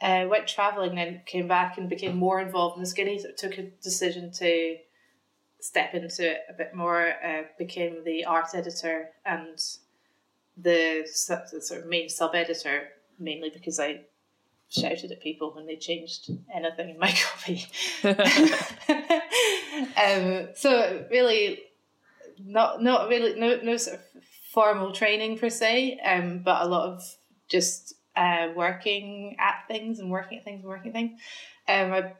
uh, 0.02 0.26
went 0.28 0.48
travelling 0.48 0.98
and 0.98 1.24
came 1.24 1.46
back 1.46 1.78
and 1.78 1.88
became 1.88 2.16
more 2.16 2.40
involved 2.40 2.76
in 2.76 2.82
the 2.82 2.88
skinny. 2.88 3.18
So 3.18 3.28
took 3.36 3.56
a 3.56 3.62
decision 3.82 4.32
to 4.32 4.76
step 5.60 5.94
into 5.94 6.32
it 6.32 6.40
a 6.50 6.52
bit 6.52 6.74
more. 6.74 7.14
Uh, 7.24 7.44
became 7.56 8.02
the 8.04 8.24
art 8.24 8.48
editor 8.54 9.10
and 9.24 9.56
the, 10.56 11.06
the 11.52 11.60
sort 11.60 11.82
of 11.82 11.86
main 11.86 12.08
sub 12.08 12.34
editor, 12.34 12.88
mainly 13.18 13.50
because 13.50 13.78
I 13.78 14.00
shouted 14.68 15.12
at 15.12 15.20
people 15.20 15.52
when 15.54 15.66
they 15.66 15.76
changed 15.76 16.30
anything 16.52 16.90
in 16.90 16.98
my 16.98 17.12
copy. 17.22 17.66
um, 20.02 20.48
so 20.56 21.06
really, 21.10 21.60
not 22.44 22.82
not 22.82 23.08
really 23.08 23.38
no 23.38 23.60
no 23.62 23.76
sort 23.76 23.98
of 23.98 24.02
formal 24.52 24.92
training 24.92 25.38
per 25.38 25.48
se, 25.48 26.00
um, 26.00 26.40
but 26.44 26.62
a 26.62 26.66
lot 26.66 26.88
of 26.88 27.02
just 27.48 27.94
uh, 28.16 28.48
working 28.54 29.36
at 29.38 29.64
things 29.68 29.98
and 29.98 30.10
working 30.10 30.38
at 30.38 30.44
things 30.44 30.60
and 30.60 30.68
working 30.68 30.88
at 30.88 30.94
things. 30.94 31.20
Um, 31.68 31.92
I 31.92 32.12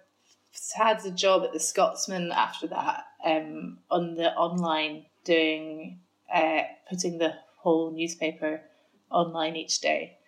had 0.75 1.04
a 1.04 1.11
job 1.11 1.44
at 1.44 1.52
the 1.52 1.61
Scotsman 1.61 2.30
after 2.32 2.66
that 2.68 3.04
um, 3.25 3.78
on 3.90 4.14
the 4.14 4.32
online 4.34 5.06
doing 5.25 6.00
uh, 6.32 6.62
putting 6.88 7.18
the 7.18 7.34
whole 7.58 7.90
newspaper 7.92 8.62
online 9.11 9.56
each 9.56 9.80
day, 9.80 10.18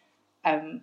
um, 0.44 0.82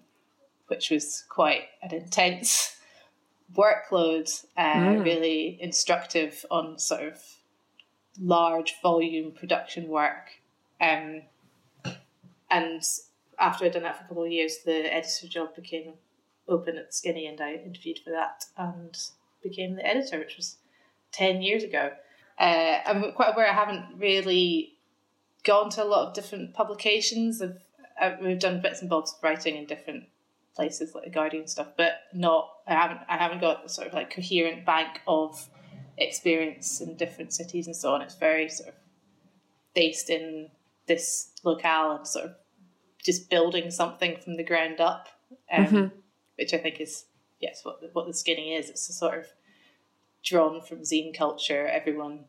which 0.68 0.90
was 0.90 1.24
quite 1.30 1.64
an 1.82 1.94
intense 1.94 2.78
workload. 3.56 4.30
Uh, 4.58 4.62
Mm. 4.82 5.04
Really 5.04 5.58
instructive 5.62 6.46
on 6.50 6.78
sort 6.80 7.04
of 7.04 7.22
large 8.20 8.76
volume 8.82 9.32
production 9.32 9.88
work. 9.88 10.30
Um, 10.80 11.24
and 12.50 12.84
after 13.42 13.66
I'd 13.66 13.74
done 13.74 13.84
that 13.84 13.98
for 13.98 14.06
a 14.06 14.08
couple 14.08 14.24
of 14.24 14.32
years, 14.32 14.60
the 14.66 14.94
editor 14.94 15.28
job 15.28 15.56
became 15.56 15.94
open 16.48 16.78
at 16.78 16.94
Skinny, 16.94 17.26
and 17.26 17.42
I 17.42 17.54
interviewed 17.54 18.00
for 18.00 18.12
that 18.12 18.46
and 18.56 18.96
became 19.42 19.76
the 19.76 19.86
editor, 19.86 20.20
which 20.20 20.38
was 20.38 20.58
10 21.12 21.42
years 21.42 21.64
ago. 21.64 21.92
Uh, 22.40 22.80
I'm 22.86 23.12
quite 23.14 23.34
aware 23.34 23.50
I 23.50 23.54
haven't 23.54 23.98
really 23.98 24.78
gone 25.44 25.70
to 25.72 25.84
a 25.84 25.86
lot 25.86 26.08
of 26.08 26.14
different 26.14 26.54
publications. 26.54 27.42
Uh, 27.42 28.16
we've 28.22 28.40
done 28.40 28.62
bits 28.62 28.82
and 28.82 28.90
bobs 28.90 29.14
of 29.14 29.24
writing 29.24 29.56
in 29.56 29.66
different 29.66 30.06
places 30.56 30.94
like 30.94 31.06
the 31.06 31.10
Guardian 31.10 31.48
stuff, 31.48 31.70
but 31.78 31.94
not. 32.14 32.50
I 32.68 32.74
haven't. 32.74 33.00
I 33.10 33.18
haven't 33.18 33.42
got 33.42 33.70
sort 33.72 33.88
of 33.88 33.94
like 33.94 34.14
coherent 34.14 34.66
bank 34.66 35.02
of 35.08 35.50
experience 35.98 36.82
in 36.82 36.96
different 36.96 37.34
cities 37.34 37.68
and 37.68 37.76
so 37.76 37.94
on. 37.94 38.02
It's 38.02 38.16
very 38.16 38.50
sort 38.50 38.70
of 38.70 38.76
based 39.74 40.10
in 40.10 40.50
this 40.88 41.32
locale 41.44 41.96
and 41.96 42.08
sort 42.08 42.26
of 42.26 42.36
just 43.04 43.30
building 43.30 43.72
something 43.72 44.18
from 44.18 44.38
the 44.38 44.44
ground 44.44 44.80
up, 44.80 45.10
um, 45.52 45.66
Mhm. 45.66 45.92
which 46.38 46.54
I 46.54 46.58
think 46.58 46.80
is 46.80 47.06
yes 47.40 47.66
what 47.66 47.82
the, 47.82 47.90
what 47.94 48.08
the 48.08 48.14
skinny 48.14 48.54
is. 48.56 48.70
It's 48.70 48.88
a 48.90 48.94
sort 48.94 49.18
of 49.20 49.28
drawn 50.24 50.62
from 50.62 50.82
zine 50.82 51.16
culture. 51.18 51.68
Everyone 51.68 52.26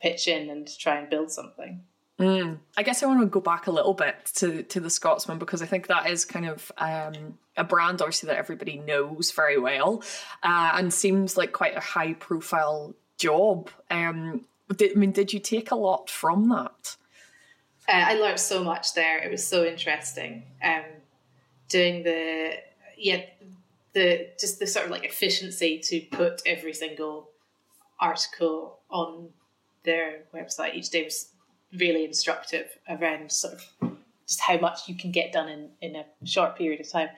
pitch 0.00 0.28
in 0.28 0.50
and 0.50 0.68
try 0.78 0.98
and 0.98 1.08
build 1.08 1.30
something. 1.30 1.84
Mm. 2.18 2.58
I 2.76 2.82
guess 2.82 3.02
I 3.02 3.06
want 3.06 3.20
to 3.20 3.26
go 3.26 3.40
back 3.40 3.66
a 3.66 3.70
little 3.70 3.92
bit 3.92 4.14
to 4.36 4.62
to 4.62 4.80
the 4.80 4.88
Scotsman 4.88 5.38
because 5.38 5.60
I 5.60 5.66
think 5.66 5.86
that 5.88 6.08
is 6.08 6.24
kind 6.24 6.46
of 6.46 6.72
um, 6.78 7.38
a 7.58 7.64
brand, 7.64 8.00
obviously, 8.00 8.28
that 8.28 8.38
everybody 8.38 8.78
knows 8.78 9.30
very 9.32 9.58
well, 9.58 10.02
uh, 10.42 10.72
and 10.74 10.92
seems 10.94 11.36
like 11.36 11.52
quite 11.52 11.76
a 11.76 11.80
high 11.80 12.14
profile 12.14 12.94
job. 13.18 13.68
Um, 13.90 14.46
did, 14.74 14.92
I 14.92 14.94
mean, 14.94 15.12
did 15.12 15.32
you 15.34 15.40
take 15.40 15.70
a 15.70 15.76
lot 15.76 16.08
from 16.08 16.48
that? 16.48 16.96
Uh, 17.88 18.04
I 18.08 18.14
learned 18.14 18.40
so 18.40 18.64
much 18.64 18.94
there. 18.94 19.18
It 19.18 19.30
was 19.30 19.46
so 19.46 19.64
interesting. 19.64 20.42
Um, 20.62 20.82
doing 21.68 22.02
the 22.02 22.54
yeah 22.96 23.22
the 23.92 24.28
just 24.38 24.58
the 24.58 24.66
sort 24.66 24.84
of 24.84 24.90
like 24.90 25.04
efficiency 25.04 25.78
to 25.78 26.00
put 26.16 26.42
every 26.46 26.72
single 26.72 27.30
article 27.98 28.78
on 28.90 29.28
their 29.84 30.24
website 30.34 30.74
each 30.74 30.90
day 30.90 31.04
was 31.04 31.30
really 31.78 32.04
instructive 32.04 32.66
around 32.88 33.32
sort 33.32 33.54
of 33.54 33.96
just 34.26 34.40
how 34.40 34.58
much 34.58 34.88
you 34.88 34.94
can 34.94 35.12
get 35.12 35.32
done 35.32 35.48
in, 35.48 35.70
in 35.80 35.96
a 35.96 36.04
short 36.24 36.56
period 36.56 36.80
of 36.80 36.90
time. 36.90 37.08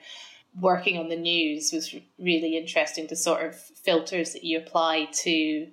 Working 0.59 0.97
on 0.97 1.09
the 1.09 1.15
news 1.15 1.71
was 1.71 1.93
really 2.17 2.57
interesting. 2.57 3.07
The 3.07 3.15
sort 3.15 3.45
of 3.45 3.55
filters 3.55 4.33
that 4.33 4.43
you 4.43 4.57
apply 4.57 5.09
to 5.23 5.67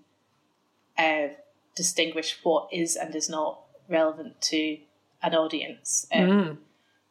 uh, 0.99 1.29
distinguish 1.75 2.39
what 2.43 2.69
is 2.73 2.97
and 2.97 3.15
is 3.15 3.29
not 3.29 3.61
relevant 3.89 4.41
to 4.43 4.79
an 5.23 5.35
audience. 5.35 6.07
Um, 6.13 6.29
Mm. 6.29 6.59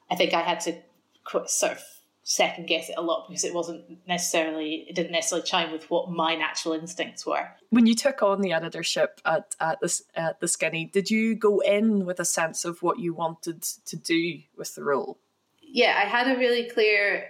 I 0.10 0.16
think 0.16 0.34
I 0.34 0.42
had 0.42 0.60
to 0.62 0.82
sort 1.48 1.74
of 1.74 1.84
second 2.24 2.68
guess 2.68 2.90
it 2.90 2.96
a 2.98 3.02
lot 3.02 3.28
because 3.28 3.44
it 3.44 3.54
wasn't 3.54 4.00
necessarily, 4.08 4.86
it 4.90 4.96
didn't 4.96 5.12
necessarily 5.12 5.46
chime 5.46 5.72
with 5.72 5.90
what 5.90 6.10
my 6.12 6.36
natural 6.36 6.74
instincts 6.74 7.26
were. 7.26 7.48
When 7.70 7.86
you 7.86 7.96
took 7.96 8.24
on 8.24 8.42
the 8.42 8.52
editorship 8.54 9.22
at 9.26 9.56
at 9.60 9.80
the 9.80 10.02
at 10.16 10.40
the 10.40 10.48
Skinny, 10.48 10.86
did 10.86 11.10
you 11.10 11.36
go 11.36 11.60
in 11.60 12.06
with 12.06 12.20
a 12.20 12.26
sense 12.26 12.66
of 12.66 12.82
what 12.82 13.00
you 13.00 13.14
wanted 13.14 13.62
to 13.62 13.96
do 13.96 14.40
with 14.58 14.76
the 14.76 14.84
role? 14.84 15.18
Yeah, 15.62 15.94
I 15.98 16.08
had 16.08 16.28
a 16.28 16.40
really 16.40 16.70
clear 16.70 17.30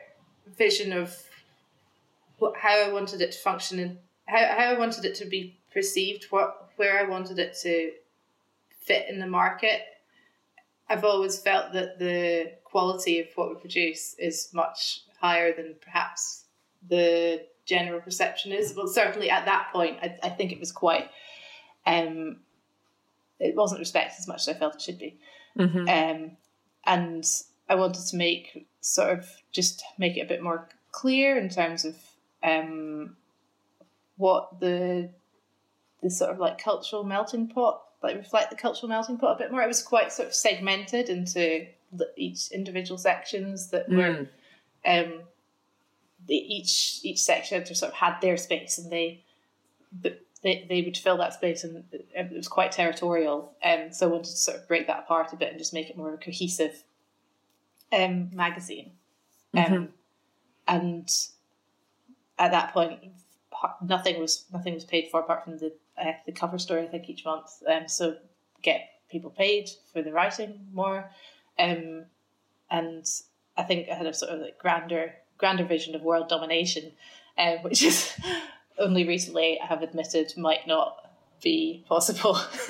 vision 0.58 0.94
of 0.94 1.18
what, 2.38 2.56
how 2.58 2.78
I 2.78 2.92
wanted 2.92 3.22
it 3.22 3.32
to 3.32 3.38
function 3.40 3.80
and 3.80 3.98
how, 4.28 4.38
how 4.38 4.70
I 4.70 4.78
wanted 4.78 5.06
it 5.06 5.16
to 5.16 5.26
be 5.26 5.60
perceived, 5.74 6.26
what 6.30 6.70
where 6.78 7.00
I 7.00 7.10
wanted 7.10 7.40
it 7.40 7.58
to 7.64 7.92
fit 8.86 9.08
in 9.10 9.20
the 9.20 9.28
market. 9.28 9.82
I've 10.90 11.04
always 11.04 11.40
felt 11.40 11.74
that 11.74 12.00
the 12.00 12.54
quality 12.64 13.20
of 13.20 13.28
what 13.36 13.50
we 13.50 13.56
produce 13.56 14.16
is 14.20 14.50
much 14.54 15.02
higher 15.20 15.56
than 15.56 15.76
perhaps 15.82 16.46
the 16.88 17.44
general 17.66 18.02
perception 18.02 18.52
is. 18.52 18.76
Well, 18.76 18.88
certainly 18.88 19.30
at 19.30 19.46
that 19.46 19.70
point, 19.74 19.98
I, 20.02 20.18
I 20.22 20.30
think 20.30 20.52
it 20.52 20.60
was 20.60 20.72
quite. 20.72 21.10
Um, 21.88 22.38
it 23.40 23.56
wasn't 23.56 23.80
respected 23.80 24.20
as 24.20 24.28
much 24.28 24.42
as 24.42 24.50
I 24.50 24.54
felt 24.54 24.76
it 24.76 24.82
should 24.82 25.00
be 25.00 25.20
Mm-hmm. 25.58 25.88
um, 25.88 26.32
and 26.86 27.26
I 27.70 27.76
wanted 27.76 28.06
to 28.08 28.18
make 28.18 28.68
sort 28.82 29.18
of 29.18 29.30
just 29.54 29.84
make 29.98 30.18
it 30.18 30.22
a 30.22 30.28
bit 30.28 30.44
more 30.44 30.68
clear 30.92 31.38
in 31.38 31.48
terms 31.48 31.86
of 31.86 31.96
um, 32.44 33.16
what 34.18 34.60
the 34.60 35.10
the 36.04 36.10
sort 36.10 36.32
of 36.32 36.40
like 36.40 36.58
cultural 36.58 37.04
melting 37.06 37.48
pot 37.48 37.82
like 38.06 38.18
reflect 38.18 38.50
the 38.50 38.56
cultural 38.56 38.90
melting 38.90 39.18
pot 39.18 39.36
a 39.36 39.44
bit 39.44 39.52
more. 39.52 39.62
It 39.62 39.68
was 39.68 39.84
quite 39.84 40.12
sort 40.12 40.28
of 40.28 40.34
segmented 40.34 41.10
into 41.10 41.68
the, 41.92 42.10
each 42.16 42.52
individual 42.52 42.98
sections 42.98 43.70
that 43.72 43.90
were 43.90 44.28
Mm. 44.86 45.06
um, 45.06 45.22
the, 46.28 46.36
each 46.36 47.00
each 47.04 47.20
section 47.22 47.66
sort 47.66 47.92
of 47.92 47.98
had 47.98 48.20
their 48.22 48.38
space 48.38 48.78
and 48.78 48.92
they 48.92 49.24
they, 50.44 50.66
they 50.70 50.82
would 50.84 50.98
fill 50.98 51.18
that 51.18 51.34
space 51.34 51.64
and 51.64 51.84
it 51.92 52.08
it 52.14 52.32
was 52.32 52.48
quite 52.48 52.72
territorial 52.72 53.54
um, 53.64 53.92
so 53.92 54.08
I 54.08 54.12
wanted 54.12 54.32
to 54.32 54.38
sort 54.38 54.58
of 54.58 54.68
break 54.68 54.88
that 54.88 55.00
apart 55.00 55.34
a 55.34 55.36
bit 55.36 55.50
and 55.50 55.58
just 55.60 55.74
make 55.74 55.90
it 55.90 55.98
more 55.98 56.10
of 56.10 56.16
a 56.16 56.18
cohesive 56.24 56.84
um, 57.92 58.30
magazine 58.34 58.92
um, 59.56 59.64
Mhm. 59.64 59.88
and 60.68 61.10
at 62.38 62.52
that 62.52 62.74
point 62.74 63.00
nothing 63.82 64.20
was 64.20 64.46
nothing 64.52 64.74
was 64.74 64.84
paid 64.86 65.10
for 65.10 65.20
apart 65.22 65.44
from 65.44 65.58
the 65.58 65.72
uh, 65.98 66.14
the 66.26 66.32
cover 66.32 66.58
story 66.58 66.84
I 66.84 66.88
think 66.88 67.10
each 67.10 67.26
month 67.26 67.52
um, 67.68 67.88
so 67.88 68.18
get 68.62 68.90
people 69.10 69.30
paid 69.30 69.70
for 69.94 70.02
the 70.02 70.12
writing 70.12 70.68
more 70.74 71.10
um, 71.58 72.06
and 72.70 73.06
I 73.58 73.64
think 73.64 73.90
I 73.90 73.96
had 73.96 74.06
a 74.06 74.14
sort 74.14 74.32
of 74.32 74.42
like 74.42 74.58
grander 74.58 75.14
grander 75.38 75.66
vision 75.66 75.96
of 75.96 76.02
world 76.02 76.30
domination, 76.30 76.92
um, 77.38 77.58
which 77.60 77.84
is 77.84 78.14
only 78.78 79.08
recently 79.08 79.60
I 79.62 79.66
have 79.66 79.82
admitted 79.82 80.34
might 80.38 80.68
not 80.68 81.10
be 81.42 81.84
possible. 81.88 82.38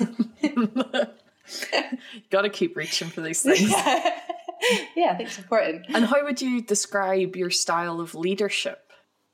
Got 2.30 2.42
to 2.42 2.48
keep 2.48 2.76
reaching 2.76 3.08
for 3.08 3.20
these 3.20 3.42
things. 3.42 3.70
Yeah. 3.70 4.20
yeah, 4.96 5.10
I 5.12 5.14
think 5.14 5.28
it's 5.28 5.38
important. 5.38 5.86
And 5.88 6.04
how 6.04 6.24
would 6.24 6.42
you 6.42 6.60
describe 6.60 7.36
your 7.36 7.50
style 7.50 8.00
of 8.00 8.14
leadership? 8.14 8.90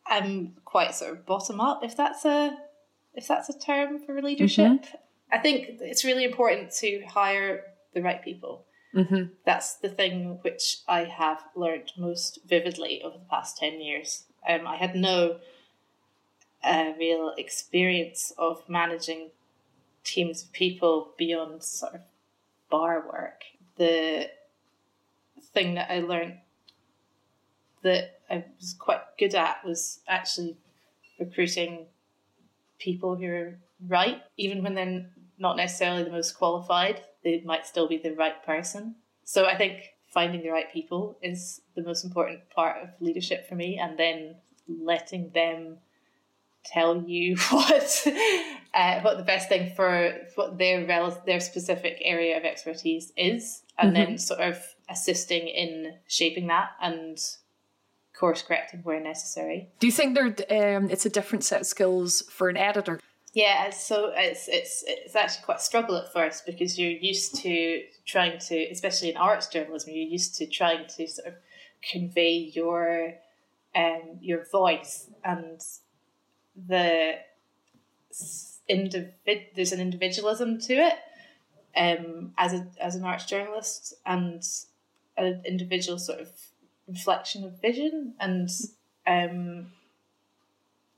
I'm 0.07 0.55
quite 0.65 0.95
sort 0.95 1.13
of 1.13 1.25
bottom 1.25 1.61
up, 1.61 1.83
if 1.85 1.97
that's 1.97 2.25
a 2.25 2.57
if 3.15 3.29
that's 3.29 3.49
a 3.49 3.59
term 3.59 3.99
for 3.99 4.21
leadership. 4.23 4.85
I 5.31 5.39
think 5.39 5.79
it's 5.81 6.05
really 6.05 6.25
important 6.25 6.73
to 6.81 7.03
hire 7.09 7.65
the 7.95 8.03
right 8.03 8.23
people. 8.23 8.67
Mm-hmm. 8.95 9.33
That's 9.47 9.77
the 9.77 9.89
thing 9.89 10.39
which 10.43 10.79
I 10.87 11.05
have 11.05 11.43
learned 11.57 11.93
most 11.97 12.41
vividly 12.47 13.03
over 13.03 13.17
the 13.17 13.25
past 13.25 13.57
10 13.59 13.81
years. 13.81 14.25
Um, 14.47 14.67
I 14.67 14.77
had 14.77 14.95
no 14.95 15.39
a 16.65 16.95
real 16.99 17.33
experience 17.37 18.33
of 18.39 18.69
managing 18.69 19.31
teams 20.05 20.45
of 20.45 20.53
people 20.53 21.13
beyond 21.17 21.63
sort 21.63 21.95
of 21.95 22.01
bar 22.71 23.05
work. 23.07 23.43
The 23.77 24.31
thing 25.53 25.75
that 25.75 25.91
I 25.91 26.01
learned 26.01 26.39
that 27.83 28.21
I 28.31 28.45
was 28.61 28.75
quite 28.79 29.01
good 29.19 29.35
at 29.35 29.65
was 29.65 30.01
actually 30.07 30.57
recruiting 31.19 31.87
people 32.83 33.17
who 33.17 33.27
are 33.27 33.59
right, 33.87 34.23
even 34.37 34.63
when 34.63 34.75
they're 34.75 35.07
not 35.39 35.57
necessarily 35.57 36.05
the 36.05 36.11
most 36.11 36.33
qualified, 36.33 37.01
they 37.25 37.43
might 37.45 37.67
still 37.67 37.89
be 37.89 37.99
the 37.99 38.15
right 38.15 38.45
person. 38.45 38.97
So 39.25 39.47
I 39.47 39.57
think 39.57 39.95
finding 40.13 40.43
the 40.43 40.51
right 40.51 40.73
people 40.73 41.19
is 41.23 41.61
the 41.75 41.83
most 41.83 42.05
important 42.05 42.41
part 42.51 42.83
of 42.83 42.89
leadership 43.01 43.49
for 43.49 43.55
me, 43.55 43.79
and 43.79 43.99
then 43.99 44.37
letting 44.69 45.31
them 45.31 45.79
tell 46.65 47.03
you 47.03 47.37
what 47.51 48.07
uh, 48.75 49.01
what 49.01 49.17
the 49.17 49.25
best 49.25 49.49
thing 49.49 49.75
for 49.75 50.17
what 50.35 50.59
their 50.59 50.87
rel- 50.87 51.23
their 51.27 51.41
specific 51.41 51.99
area 52.03 52.37
of 52.37 52.45
expertise 52.45 53.13
is, 53.17 53.63
and 53.79 53.95
mm-hmm. 53.95 54.11
then 54.11 54.19
sort 54.19 54.41
of 54.41 54.59
assisting 54.89 55.49
in 55.49 55.95
shaping 56.07 56.49
that 56.49 56.71
and 56.81 57.19
course 58.23 58.41
correcting 58.41 58.79
where 58.85 59.01
necessary. 59.01 59.69
Do 59.81 59.89
you 59.89 59.93
think 59.93 60.15
there 60.15 60.77
um, 60.77 60.89
it's 60.91 61.05
a 61.05 61.11
different 61.11 61.43
set 61.43 61.63
of 61.63 61.67
skills 61.67 62.23
for 62.31 62.49
an 62.49 62.57
editor? 62.57 63.01
Yeah, 63.35 63.71
so 63.71 64.13
it's 64.15 64.47
it's 64.47 64.85
it's 64.87 65.17
actually 65.17 65.45
quite 65.45 65.57
a 65.57 65.63
struggle 65.63 65.97
at 65.97 66.13
first 66.13 66.47
because 66.47 66.79
you're 66.79 66.93
used 67.13 67.35
to 67.43 67.83
trying 68.07 68.39
to, 68.39 68.57
especially 68.71 69.11
in 69.11 69.17
arts 69.17 69.49
journalism, 69.49 69.93
you're 69.93 70.07
used 70.07 70.37
to 70.37 70.47
trying 70.47 70.87
to 70.97 71.09
sort 71.09 71.27
of 71.27 71.35
convey 71.91 72.53
your 72.55 73.15
um 73.75 74.19
your 74.21 74.45
voice 74.53 75.11
and 75.25 75.61
the 76.69 77.19
individ 78.71 79.47
there's 79.57 79.73
an 79.73 79.81
individualism 79.81 80.61
to 80.61 80.75
it 80.75 80.95
um 81.77 82.33
as 82.39 82.53
a 82.53 82.69
as 82.81 82.95
an 82.95 83.03
arts 83.03 83.25
journalist 83.25 83.95
and 84.07 84.45
an 85.17 85.43
individual 85.45 85.99
sort 85.99 86.21
of 86.21 86.31
reflection 86.93 87.45
of 87.45 87.61
vision 87.61 88.15
and 88.21 88.49
um 89.07 89.67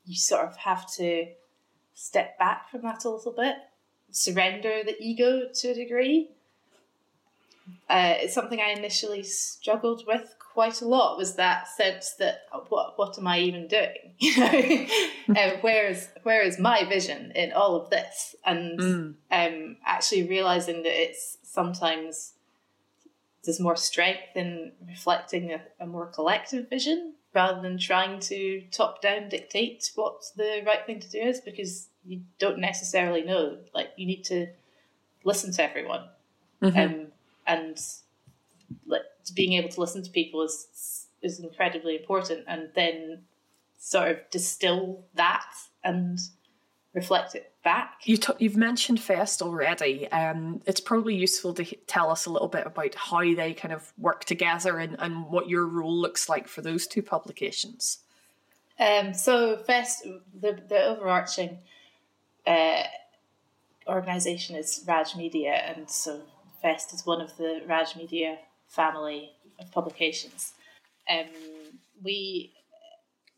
you 0.04 0.16
sort 0.16 0.46
of 0.46 0.56
have 0.56 0.90
to 0.96 1.26
step 1.94 2.38
back 2.38 2.70
from 2.70 2.82
that 2.82 3.04
a 3.04 3.10
little 3.10 3.32
bit, 3.32 3.56
surrender 4.10 4.82
the 4.84 4.96
ego 5.00 5.48
to 5.52 5.68
a 5.68 5.74
degree. 5.74 6.30
Uh, 7.88 8.14
it's 8.18 8.34
something 8.34 8.60
I 8.60 8.70
initially 8.70 9.22
struggled 9.22 10.04
with 10.06 10.34
quite 10.38 10.82
a 10.82 10.88
lot. 10.88 11.16
Was 11.16 11.36
that 11.36 11.68
sense 11.68 12.14
that 12.18 12.42
what 12.68 12.98
what 12.98 13.18
am 13.18 13.26
I 13.26 13.38
even 13.40 13.66
doing? 13.68 14.12
You 14.18 14.38
know, 14.38 15.42
um, 15.42 15.50
where 15.62 15.88
is 15.88 16.08
where 16.22 16.42
is 16.42 16.58
my 16.58 16.84
vision 16.84 17.32
in 17.34 17.52
all 17.52 17.76
of 17.76 17.88
this? 17.88 18.36
And 18.44 18.78
mm. 18.78 19.14
um, 19.30 19.76
actually 19.86 20.28
realizing 20.28 20.82
that 20.82 21.02
it's 21.02 21.38
sometimes 21.42 22.32
there's 23.44 23.60
more 23.60 23.76
strength 23.76 24.36
in 24.36 24.72
reflecting 24.88 25.52
a, 25.52 25.60
a 25.80 25.86
more 25.86 26.06
collective 26.06 26.68
vision 26.68 27.14
rather 27.34 27.60
than 27.60 27.78
trying 27.78 28.20
to 28.20 28.62
top 28.70 29.02
down 29.02 29.28
dictate 29.28 29.90
what 29.96 30.22
the 30.36 30.62
right 30.64 30.86
thing 30.86 31.00
to 31.00 31.10
do 31.10 31.18
is 31.18 31.40
because 31.40 31.88
you 32.04 32.22
don't 32.38 32.58
necessarily 32.58 33.22
know. 33.22 33.58
Like 33.74 33.90
you 33.96 34.06
need 34.06 34.24
to 34.24 34.46
listen 35.24 35.52
to 35.52 35.62
everyone, 35.62 36.08
mm-hmm. 36.62 36.78
um, 36.78 37.06
and 37.46 37.80
like 38.86 39.02
being 39.34 39.54
able 39.54 39.70
to 39.70 39.80
listen 39.80 40.02
to 40.02 40.10
people 40.10 40.42
is 40.42 41.06
is 41.22 41.40
incredibly 41.40 41.96
important. 41.96 42.44
And 42.46 42.68
then 42.74 43.22
sort 43.78 44.10
of 44.10 44.18
distill 44.30 45.04
that 45.14 45.46
and 45.82 46.18
reflect 46.94 47.34
it 47.34 47.52
back. 47.64 48.00
You 48.04 48.16
t- 48.16 48.32
you've 48.38 48.56
mentioned 48.56 49.00
Fest 49.00 49.42
already. 49.42 50.10
Um, 50.12 50.62
it's 50.64 50.80
probably 50.80 51.14
useful 51.14 51.52
to 51.54 51.64
tell 51.86 52.10
us 52.10 52.26
a 52.26 52.30
little 52.30 52.48
bit 52.48 52.66
about 52.66 52.94
how 52.94 53.20
they 53.20 53.52
kind 53.52 53.74
of 53.74 53.92
work 53.98 54.24
together 54.24 54.78
and, 54.78 54.96
and 55.00 55.26
what 55.26 55.48
your 55.48 55.66
role 55.66 55.94
looks 55.94 56.28
like 56.28 56.46
for 56.46 56.62
those 56.62 56.86
two 56.86 57.02
publications. 57.02 57.98
Um, 58.78 59.14
so 59.14 59.56
Fest, 59.56 60.06
the 60.40 60.60
the 60.68 60.84
overarching 60.84 61.58
uh, 62.46 62.82
organisation 63.86 64.56
is 64.56 64.84
Radge 64.86 65.16
Media, 65.16 65.52
and 65.52 65.88
so 65.88 66.22
Fest 66.62 66.92
is 66.92 67.06
one 67.06 67.20
of 67.20 67.36
the 67.36 67.62
Radge 67.68 67.96
Media 67.96 68.38
family 68.68 69.32
of 69.60 69.70
publications. 69.70 70.54
Um, 71.08 71.26
we 72.02 72.52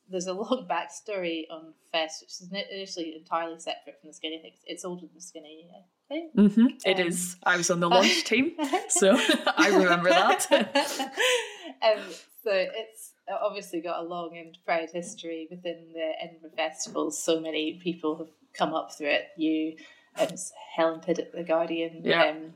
there's 0.09 0.27
a 0.27 0.33
long 0.33 0.67
backstory 0.71 1.45
on 1.51 1.75
Fest, 1.93 2.23
which 2.23 2.31
is 2.31 2.51
initially 2.73 3.17
entirely 3.17 3.59
separate 3.59 4.01
from 4.01 4.09
the 4.09 4.15
Skinny. 4.15 4.39
I 4.39 4.43
think 4.43 4.55
it's 4.67 4.85
older 4.85 5.07
than 5.13 5.21
Skinny. 5.21 5.69
I 5.75 5.83
think 6.09 6.37
mm-hmm. 6.37 7.01
um, 7.01 7.07
is. 7.07 7.37
I 7.45 7.57
was 7.57 7.71
on 7.71 7.81
the 7.81 7.89
launch 7.91 8.25
team, 8.25 8.53
so 8.89 9.17
I 9.57 9.69
remember 9.69 10.11
that. 10.11 10.47
um, 10.51 12.03
so 12.45 12.51
it's 12.53 13.13
obviously 13.29 13.81
got 13.81 14.01
a 14.01 14.03
long 14.03 14.37
and 14.37 14.57
proud 14.65 14.91
history 14.91 15.49
within 15.51 15.89
the 15.93 16.13
Edinburgh 16.23 16.53
festivals. 16.57 17.23
So 17.23 17.41
many 17.41 17.81
people 17.83 18.17
have 18.19 18.31
come 18.53 18.75
up 18.75 18.93
through 18.97 19.11
it. 19.11 19.29
You, 19.37 19.77
um, 20.19 20.29
Helen 20.75 21.01
Pidd 21.01 21.19
at 21.19 21.33
the 21.33 21.43
Guardian, 21.43 22.03
yeah. 22.05 22.31
um, 22.31 22.55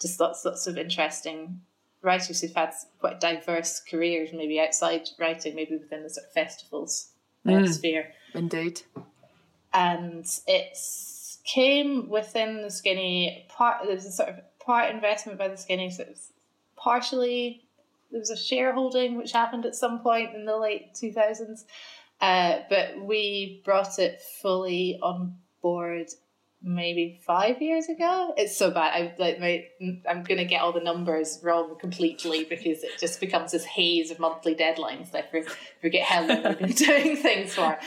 just 0.00 0.18
lots 0.18 0.44
lots 0.44 0.66
of 0.66 0.76
interesting 0.76 1.60
writers 2.04 2.40
who've 2.40 2.54
had 2.54 2.72
quite 3.00 3.20
diverse 3.20 3.80
careers, 3.80 4.30
maybe 4.32 4.60
outside 4.60 5.08
writing, 5.18 5.54
maybe 5.54 5.76
within 5.76 6.02
the 6.02 6.10
sort 6.10 6.26
of 6.26 6.32
festivals 6.32 7.08
mm, 7.46 7.68
sphere. 7.68 8.12
Indeed. 8.34 8.82
And 9.72 10.26
it 10.46 10.78
came 11.44 12.08
within 12.08 12.62
the 12.62 12.70
Skinny 12.70 13.46
part. 13.48 13.84
There 13.84 13.94
was 13.94 14.06
a 14.06 14.12
sort 14.12 14.28
of 14.28 14.36
part 14.60 14.94
investment 14.94 15.38
by 15.38 15.48
the 15.48 15.56
Skinny, 15.56 15.90
so 15.90 16.02
it 16.02 16.10
was 16.10 16.32
partially 16.76 17.62
there 18.10 18.20
was 18.20 18.30
a 18.30 18.36
shareholding 18.36 19.16
which 19.16 19.32
happened 19.32 19.66
at 19.66 19.74
some 19.74 19.98
point 19.98 20.36
in 20.36 20.44
the 20.44 20.56
late 20.56 20.94
two 20.94 21.12
thousands, 21.12 21.64
uh, 22.20 22.58
but 22.68 23.00
we 23.00 23.60
brought 23.64 23.98
it 23.98 24.22
fully 24.40 25.00
on 25.02 25.36
board 25.62 26.08
maybe 26.64 27.20
five 27.22 27.60
years 27.60 27.88
ago. 27.88 28.32
It's 28.36 28.56
so 28.56 28.70
bad. 28.70 28.94
I 28.94 29.14
like 29.18 29.38
my 29.38 29.66
I'm 30.08 30.22
gonna 30.22 30.46
get 30.46 30.62
all 30.62 30.72
the 30.72 30.80
numbers 30.80 31.40
wrong 31.42 31.76
completely 31.78 32.44
because 32.44 32.82
it 32.82 32.98
just 32.98 33.20
becomes 33.20 33.52
this 33.52 33.64
haze 33.64 34.10
of 34.10 34.18
monthly 34.18 34.54
deadlines. 34.54 35.14
I 35.14 35.24
forget 35.80 36.02
how 36.02 36.26
long 36.26 36.42
we've 36.42 36.58
been 36.58 36.70
doing 36.72 37.16
things 37.16 37.54
for. 37.54 37.78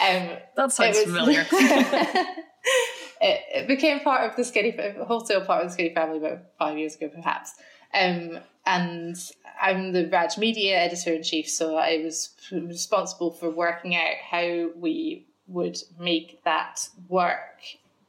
Um, 0.00 0.30
that 0.56 0.72
sounds 0.72 0.96
was, 0.96 1.04
familiar. 1.04 1.46
it, 1.52 2.36
it, 3.20 3.68
became 3.68 4.00
part 4.00 4.28
of 4.28 4.36
the 4.36 4.44
Skinny 4.44 4.76
wholesale 5.06 5.44
part 5.44 5.62
of 5.62 5.68
the 5.68 5.74
Skinny 5.74 5.94
family 5.94 6.18
about 6.18 6.40
five 6.58 6.78
years 6.78 6.96
ago, 6.96 7.08
perhaps. 7.14 7.54
Um, 7.92 8.40
and 8.66 9.16
I'm 9.60 9.92
the 9.92 10.06
Radge 10.06 10.38
Media 10.38 10.78
editor 10.78 11.12
in 11.12 11.22
chief, 11.22 11.48
so 11.48 11.76
I 11.76 12.02
was 12.02 12.30
responsible 12.50 13.30
for 13.30 13.50
working 13.50 13.94
out 13.94 14.16
how 14.28 14.70
we 14.74 15.26
would 15.46 15.78
make 15.98 16.42
that 16.44 16.88
work 17.08 17.60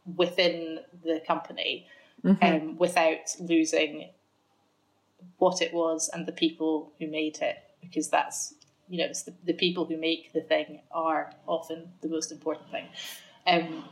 within 0.06 0.80
the 1.04 1.22
company 1.26 1.88
mm-hmm. 2.24 2.44
um, 2.44 2.78
without 2.78 3.36
losing 3.40 4.10
what 5.38 5.62
it 5.62 5.74
was 5.74 6.10
and 6.14 6.26
the 6.26 6.32
people 6.32 6.92
who 7.00 7.08
made 7.08 7.40
it, 7.42 7.58
because 7.82 8.10
that's 8.10 8.54
you 8.88 9.00
know 9.00 9.06
it's 9.06 9.24
the, 9.24 9.34
the 9.44 9.54
people 9.54 9.86
who 9.86 9.98
make 9.98 10.32
the 10.34 10.42
thing 10.42 10.82
are 10.92 11.32
often 11.48 11.92
the 12.02 12.10
most 12.10 12.32
important 12.32 12.70
thing. 12.72 12.86
Um, 13.48 13.86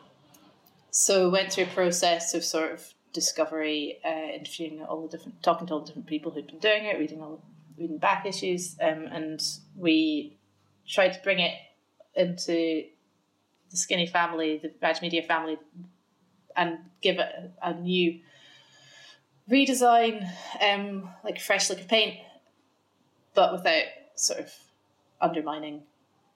so 0.91 1.29
went 1.29 1.51
through 1.51 1.65
a 1.65 1.67
process 1.67 2.33
of 2.33 2.43
sort 2.43 2.71
of 2.71 2.93
discovery, 3.13 3.99
uh, 4.05 4.35
interviewing 4.35 4.83
all 4.83 5.01
the 5.03 5.17
different, 5.17 5.41
talking 5.41 5.67
to 5.67 5.73
all 5.73 5.79
the 5.79 5.87
different 5.87 6.07
people 6.07 6.31
who'd 6.31 6.47
been 6.47 6.59
doing 6.59 6.85
it, 6.85 6.99
reading 6.99 7.21
all, 7.21 7.43
reading 7.77 7.97
back 7.97 8.25
issues, 8.25 8.75
um, 8.81 9.07
and 9.11 9.41
we 9.75 10.37
tried 10.87 11.13
to 11.13 11.19
bring 11.23 11.39
it 11.39 11.53
into 12.15 12.83
the 13.69 13.77
Skinny 13.77 14.05
family, 14.05 14.59
the 14.61 14.69
Radge 14.85 15.01
Media 15.01 15.23
family, 15.23 15.57
and 16.55 16.79
give 17.01 17.17
it 17.17 17.51
a, 17.61 17.71
a 17.71 17.73
new 17.73 18.19
redesign, 19.49 20.29
um, 20.61 21.09
like 21.23 21.39
fresh 21.39 21.69
lick 21.69 21.81
of 21.81 21.87
paint, 21.87 22.17
but 23.33 23.51
without 23.51 23.85
sort 24.15 24.39
of 24.39 24.53
undermining 25.21 25.83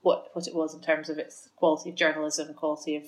what 0.01 0.29
what 0.33 0.47
it 0.47 0.55
was 0.55 0.73
in 0.73 0.81
terms 0.81 1.09
of 1.09 1.17
its 1.17 1.49
quality 1.55 1.89
of 1.89 1.95
journalism, 1.95 2.53
quality 2.53 2.95
of 2.95 3.03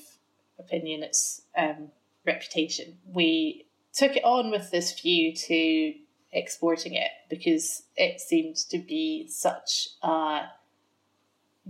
opinion, 0.57 1.03
its 1.03 1.43
um, 1.57 1.89
reputation. 2.25 2.97
We 3.05 3.65
took 3.93 4.15
it 4.15 4.23
on 4.23 4.51
with 4.51 4.71
this 4.71 4.99
view 4.99 5.33
to 5.33 5.93
exporting 6.31 6.93
it 6.93 7.11
because 7.29 7.83
it 7.95 8.19
seemed 8.19 8.55
to 8.69 8.77
be 8.77 9.27
such 9.27 9.89
a 10.03 10.47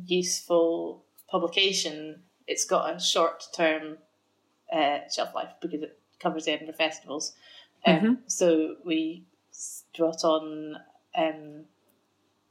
useful 0.05 1.05
publication. 1.29 2.23
It's 2.47 2.65
got 2.65 2.95
a 2.95 2.99
short 2.99 3.43
term 3.55 3.99
uh, 4.73 4.99
shelf 5.13 5.33
life 5.33 5.51
because 5.61 5.81
it 5.81 5.99
covers 6.19 6.45
the 6.45 6.51
Edinburgh 6.51 6.75
festivals. 6.75 7.33
Um, 7.85 7.95
mm-hmm. 7.95 8.13
So 8.27 8.75
we 8.85 9.25
brought 9.97 10.23
on 10.23 10.77
um, 11.15 11.65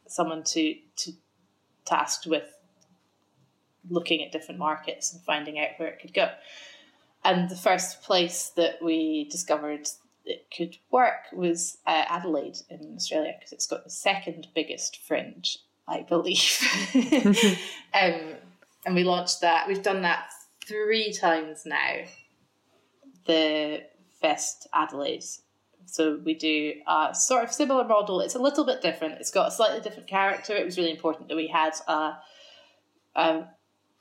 someone 0.06 0.42
to 0.44 0.74
to 0.96 1.12
tasked 1.84 2.26
with 2.26 2.44
looking 3.88 4.22
at 4.22 4.32
different 4.32 4.58
markets 4.58 5.12
and 5.12 5.22
finding 5.22 5.58
out 5.58 5.68
where 5.78 5.88
it 5.88 6.00
could 6.00 6.12
go. 6.12 6.30
And 7.24 7.48
the 7.48 7.56
first 7.56 8.02
place 8.02 8.50
that 8.56 8.82
we 8.82 9.28
discovered 9.30 9.88
it 10.24 10.46
could 10.54 10.76
work 10.90 11.32
was 11.32 11.78
uh, 11.86 12.04
Adelaide 12.08 12.58
in 12.68 12.94
Australia 12.96 13.32
because 13.38 13.52
it's 13.52 13.66
got 13.66 13.84
the 13.84 13.90
second 13.90 14.48
biggest 14.54 14.98
fringe, 15.02 15.58
I 15.86 16.02
believe. 16.02 16.58
um, 17.94 18.34
and 18.84 18.94
we 18.94 19.04
launched 19.04 19.40
that. 19.40 19.66
We've 19.66 19.82
done 19.82 20.02
that 20.02 20.30
three 20.68 21.12
times 21.12 21.62
now. 21.64 22.04
The 23.26 23.82
Fest 24.20 24.68
Adelaide. 24.72 25.24
So 25.86 26.20
we 26.22 26.34
do 26.34 26.74
a 26.86 27.14
sort 27.14 27.44
of 27.44 27.52
similar 27.52 27.84
model. 27.84 28.20
It's 28.20 28.34
a 28.34 28.38
little 28.38 28.64
bit 28.64 28.82
different. 28.82 29.14
It's 29.20 29.30
got 29.30 29.48
a 29.48 29.50
slightly 29.50 29.80
different 29.80 30.06
character. 30.06 30.54
It 30.54 30.64
was 30.64 30.76
really 30.76 30.90
important 30.90 31.28
that 31.28 31.36
we 31.36 31.46
had 31.48 31.72
a, 31.86 32.18
a 33.16 33.44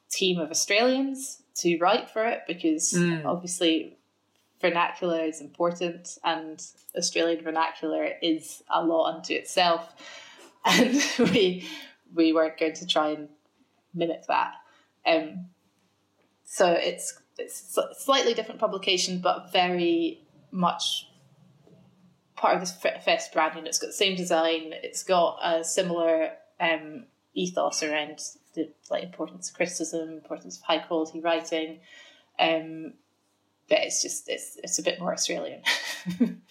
team 0.09 0.39
of 0.39 0.51
Australians 0.51 1.41
to 1.57 1.77
write 1.77 2.09
for 2.09 2.25
it 2.25 2.41
because 2.47 2.93
mm. 2.93 3.25
obviously 3.25 3.97
vernacular 4.61 5.23
is 5.23 5.39
important 5.39 6.17
and 6.23 6.61
Australian 6.95 7.43
vernacular 7.43 8.11
is 8.21 8.63
a 8.73 8.83
lot 8.83 9.15
unto 9.15 9.33
itself. 9.33 9.95
And 10.69 11.01
we 11.31 11.65
we 12.13 12.33
weren't 12.33 12.59
going 12.59 12.73
to 12.73 12.85
try 12.85 13.11
and 13.11 13.29
mimic 13.93 14.27
that. 14.27 14.55
Um, 15.05 15.45
so 16.49 16.71
it's 16.71 17.21
it's 17.37 17.77
slightly 17.99 18.33
different 18.33 18.59
publication, 18.59 19.19
but 19.19 19.51
very 19.51 20.21
much 20.49 21.07
part 22.35 22.55
of 22.55 22.61
this 22.61 22.71
fest 22.71 23.33
branding. 23.33 23.67
It's 23.67 23.77
got 23.77 23.87
the 23.87 23.93
same 23.93 24.15
design. 24.15 24.71
It's 24.81 25.03
got 25.03 25.39
a 25.43 25.63
similar 25.63 26.31
um, 26.59 27.03
ethos 27.33 27.83
around 27.83 28.21
the 28.53 28.71
like 28.89 29.03
importance 29.03 29.49
of 29.49 29.55
criticism, 29.55 30.09
importance 30.09 30.57
of 30.57 30.63
high 30.63 30.79
quality 30.79 31.19
writing. 31.19 31.81
Um, 32.39 32.93
but 33.67 33.79
it's 33.79 34.01
just 34.01 34.29
it's 34.29 34.57
it's 34.63 34.79
a 34.79 34.83
bit 34.83 35.01
more 35.01 35.11
Australian. 35.11 35.61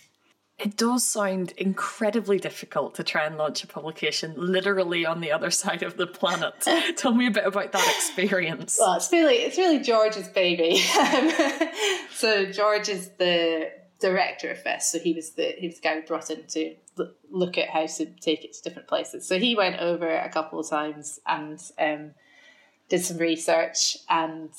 It 0.59 0.77
does 0.77 1.05
sound 1.05 1.53
incredibly 1.59 2.39
difficult 2.39 2.95
to 2.95 3.05
try 3.05 3.25
and 3.25 3.37
launch 3.37 3.63
a 3.63 3.67
publication 3.67 4.33
literally 4.37 5.05
on 5.05 5.21
the 5.21 5.31
other 5.31 5.51
side 5.63 5.83
of 5.83 5.97
the 5.97 6.07
planet. 6.07 6.55
Tell 6.97 7.13
me 7.13 7.27
a 7.27 7.31
bit 7.31 7.45
about 7.45 7.73
that 7.73 7.95
experience. 7.97 8.79
Well, 8.81 8.95
it's 8.95 9.13
really 9.13 9.37
it's 9.37 9.59
really 9.59 9.81
George's 9.81 10.29
baby. 10.29 10.79
so 12.11 12.47
George 12.47 12.89
is 12.89 13.11
the 13.19 13.71
director 14.01 14.51
of 14.51 14.59
Fest, 14.59 14.93
so 14.93 14.99
he 14.99 15.13
was 15.13 15.33
the 15.33 15.55
he 15.59 15.67
was 15.67 15.77
the 15.77 15.83
guy 15.83 15.97
we 15.97 16.03
brought 16.03 16.31
in 16.31 16.47
to 16.47 16.75
look 17.31 17.59
at 17.59 17.69
how 17.69 17.85
to 17.85 18.07
take 18.07 18.45
it 18.45 18.55
to 18.55 18.63
different 18.63 18.89
places. 18.89 19.27
So 19.27 19.39
he 19.39 19.55
went 19.55 19.81
over 19.81 20.09
a 20.09 20.31
couple 20.31 20.59
of 20.59 20.69
times 20.69 21.21
and 21.27 21.61
um, 21.79 22.13
did 22.89 23.05
some 23.05 23.19
research 23.19 23.99
and 24.09 24.51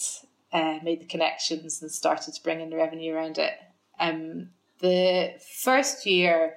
uh, 0.53 0.77
made 0.83 1.01
the 1.01 1.05
connections 1.05 1.81
and 1.81 1.91
started 1.91 2.35
to 2.35 2.43
bring 2.43 2.61
in 2.61 2.69
the 2.69 2.75
revenue 2.75 3.15
around 3.15 3.39
it. 3.39 3.53
Um, 3.99 4.49
the 4.79 5.33
first 5.61 6.05
year, 6.05 6.53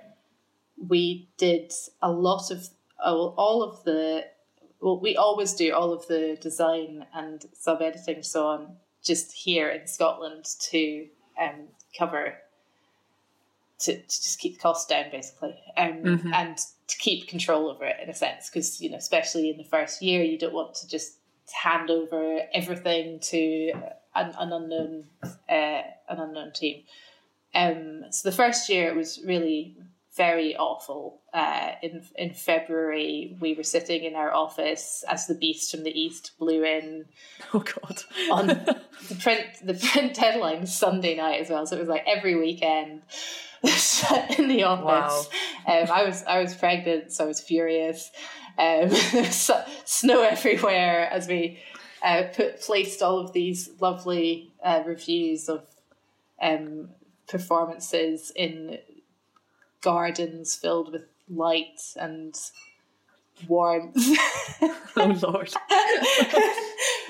we 0.88 1.28
did 1.36 1.72
a 2.02 2.10
lot 2.10 2.50
of 2.50 2.68
all 3.02 3.62
of 3.62 3.82
the 3.84 4.24
well, 4.80 4.98
we 4.98 5.16
always 5.16 5.54
do 5.54 5.74
all 5.74 5.92
of 5.92 6.06
the 6.06 6.38
design 6.40 7.06
and 7.14 7.44
sub 7.52 7.82
editing 7.82 8.22
so 8.22 8.46
on 8.46 8.76
just 9.02 9.32
here 9.32 9.68
in 9.68 9.86
Scotland 9.86 10.46
to 10.58 11.06
um, 11.40 11.68
cover 11.98 12.34
to, 13.80 13.96
to 13.96 14.02
just 14.02 14.38
keep 14.38 14.54
the 14.54 14.60
costs 14.60 14.86
down 14.86 15.06
basically 15.10 15.58
um, 15.76 16.02
mm-hmm. 16.02 16.32
and 16.34 16.58
to 16.86 16.98
keep 16.98 17.28
control 17.28 17.70
over 17.70 17.84
it 17.84 17.96
in 18.02 18.10
a 18.10 18.14
sense 18.14 18.50
because 18.50 18.80
you 18.80 18.90
know 18.90 18.98
especially 18.98 19.50
in 19.50 19.56
the 19.56 19.64
first 19.64 20.02
year 20.02 20.22
you 20.22 20.38
don't 20.38 20.52
want 20.52 20.74
to 20.74 20.88
just 20.88 21.16
hand 21.64 21.90
over 21.90 22.40
everything 22.52 23.18
to 23.20 23.72
an, 24.14 24.34
an 24.38 24.52
unknown 24.52 25.04
uh, 25.48 25.82
an 26.08 26.18
unknown 26.18 26.52
team 26.52 26.82
um, 27.54 28.04
so 28.10 28.28
the 28.28 28.36
first 28.36 28.68
year 28.68 28.88
it 28.88 28.96
was 28.96 29.20
really 29.24 29.76
very 30.16 30.56
awful. 30.56 31.20
Uh, 31.32 31.72
in 31.82 32.02
in 32.16 32.34
February, 32.34 33.36
we 33.40 33.54
were 33.54 33.62
sitting 33.62 34.04
in 34.04 34.16
our 34.16 34.32
office 34.32 35.04
as 35.08 35.26
the 35.26 35.34
beast 35.34 35.70
from 35.70 35.84
the 35.84 35.98
east 35.98 36.32
blew 36.38 36.64
in. 36.64 37.06
Oh 37.54 37.60
God! 37.60 38.02
on 38.30 38.46
the 39.08 39.14
print 39.20 39.46
the 39.64 39.74
print 39.74 40.14
deadline 40.14 40.66
Sunday 40.66 41.16
night 41.16 41.40
as 41.40 41.48
well, 41.48 41.66
so 41.66 41.76
it 41.76 41.80
was 41.80 41.88
like 41.88 42.04
every 42.06 42.36
weekend 42.36 43.02
in 44.38 44.48
the 44.48 44.64
office. 44.64 45.28
Wow. 45.66 45.82
Um, 45.82 45.90
I 45.90 46.04
was 46.04 46.22
I 46.24 46.42
was 46.42 46.54
pregnant, 46.54 47.12
so 47.12 47.24
I 47.24 47.26
was 47.26 47.40
furious. 47.40 48.10
Um, 48.58 48.88
there 49.12 49.22
was 49.22 49.50
snow 49.84 50.22
everywhere 50.22 51.08
as 51.10 51.28
we 51.28 51.60
uh, 52.02 52.24
put 52.34 52.60
placed 52.60 53.02
all 53.02 53.18
of 53.18 53.32
these 53.32 53.70
lovely 53.80 54.52
uh, 54.62 54.82
reviews 54.84 55.48
of 55.48 55.64
um, 56.42 56.90
performances 57.30 58.32
in 58.34 58.78
gardens 59.80 60.54
filled 60.56 60.92
with 60.92 61.04
light 61.28 61.80
and 61.96 62.34
warmth. 63.48 63.96
oh 64.96 65.18
lord! 65.22 65.52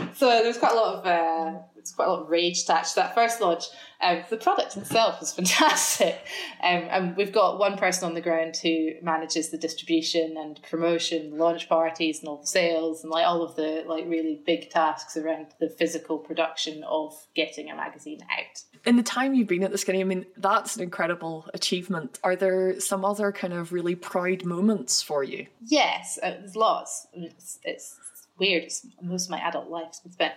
so 0.20 0.42
there's 0.42 0.58
quite 0.58 0.72
a 0.72 0.76
lot 0.76 0.96
of 0.96 1.06
uh, 1.06 1.58
there's 1.74 1.92
quite 1.92 2.06
a 2.06 2.10
lot 2.10 2.20
of 2.20 2.28
rage 2.28 2.60
attached 2.60 2.90
to 2.90 2.96
that 2.96 3.14
first 3.14 3.40
launch. 3.40 3.64
Um, 4.02 4.22
the 4.28 4.36
product 4.36 4.76
itself 4.76 5.22
is 5.22 5.32
fantastic, 5.40 6.26
um, 6.62 6.82
and 6.90 7.16
we've 7.16 7.32
got 7.32 7.58
one 7.58 7.78
person 7.78 8.06
on 8.06 8.12
the 8.12 8.20
ground 8.20 8.58
who 8.62 8.92
manages 9.02 9.48
the 9.48 9.56
distribution 9.56 10.36
and 10.36 10.60
promotion, 10.62 11.38
launch 11.38 11.70
parties, 11.70 12.18
and 12.20 12.28
all 12.28 12.36
the 12.36 12.46
sales, 12.46 13.02
and 13.02 13.10
like 13.10 13.26
all 13.26 13.42
of 13.42 13.56
the 13.56 13.82
like 13.88 14.04
really 14.06 14.42
big 14.44 14.68
tasks 14.68 15.16
around 15.16 15.46
the 15.58 15.70
physical 15.70 16.18
production 16.18 16.84
of 16.84 17.14
getting 17.34 17.70
a 17.70 17.74
magazine 17.74 18.20
out. 18.30 18.62
In 18.84 18.96
the 18.96 19.02
time 19.02 19.32
you've 19.32 19.48
been 19.48 19.64
at 19.64 19.72
the 19.72 19.78
Skinny, 19.78 20.02
I 20.02 20.04
mean, 20.04 20.26
that's 20.36 20.76
an 20.76 20.82
incredible 20.82 21.48
achievement. 21.54 22.18
Are 22.22 22.36
there 22.36 22.78
some 22.78 23.06
other 23.06 23.32
kind 23.32 23.54
of 23.54 23.72
really 23.72 23.94
proud 23.94 24.44
moments 24.44 25.00
for 25.00 25.24
you? 25.24 25.46
Yes, 25.64 26.18
uh, 26.22 26.30
there's 26.30 26.56
lots. 26.56 27.06
It's, 27.14 27.58
it's 27.64 27.98
weird. 28.40 28.64
It's, 28.64 28.86
most 29.00 29.26
of 29.26 29.30
my 29.30 29.40
adult 29.40 29.68
life's 29.68 30.00
been 30.00 30.12
spent 30.12 30.34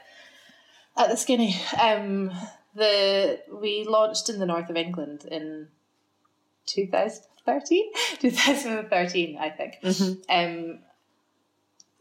at 0.98 1.10
the 1.10 1.18
Skinny. 1.18 1.56
Um, 1.82 2.32
the 2.76 3.42
we 3.52 3.86
launched 3.88 4.30
in 4.30 4.39
the 4.39 4.46
north 4.46 4.70
of 4.70 4.76
England 4.76 5.26
in 5.30 5.68
2013, 6.68 7.92
2013, 8.20 9.38
I 9.39 9.50
think. 9.50 9.76
Mm-hmm. 9.84 10.13
Um, 10.30 10.80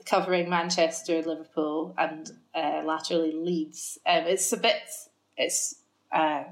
covering 0.05 0.49
Manchester, 0.49 1.23
Liverpool, 1.23 1.95
and 1.97 2.31
uh, 2.55 2.83
laterally 2.85 3.33
Leeds. 3.33 3.99
Um, 4.07 4.25
it's 4.25 4.53
a 4.53 4.57
bit, 4.57 4.83
it's, 5.37 5.77
uh, 6.11 6.45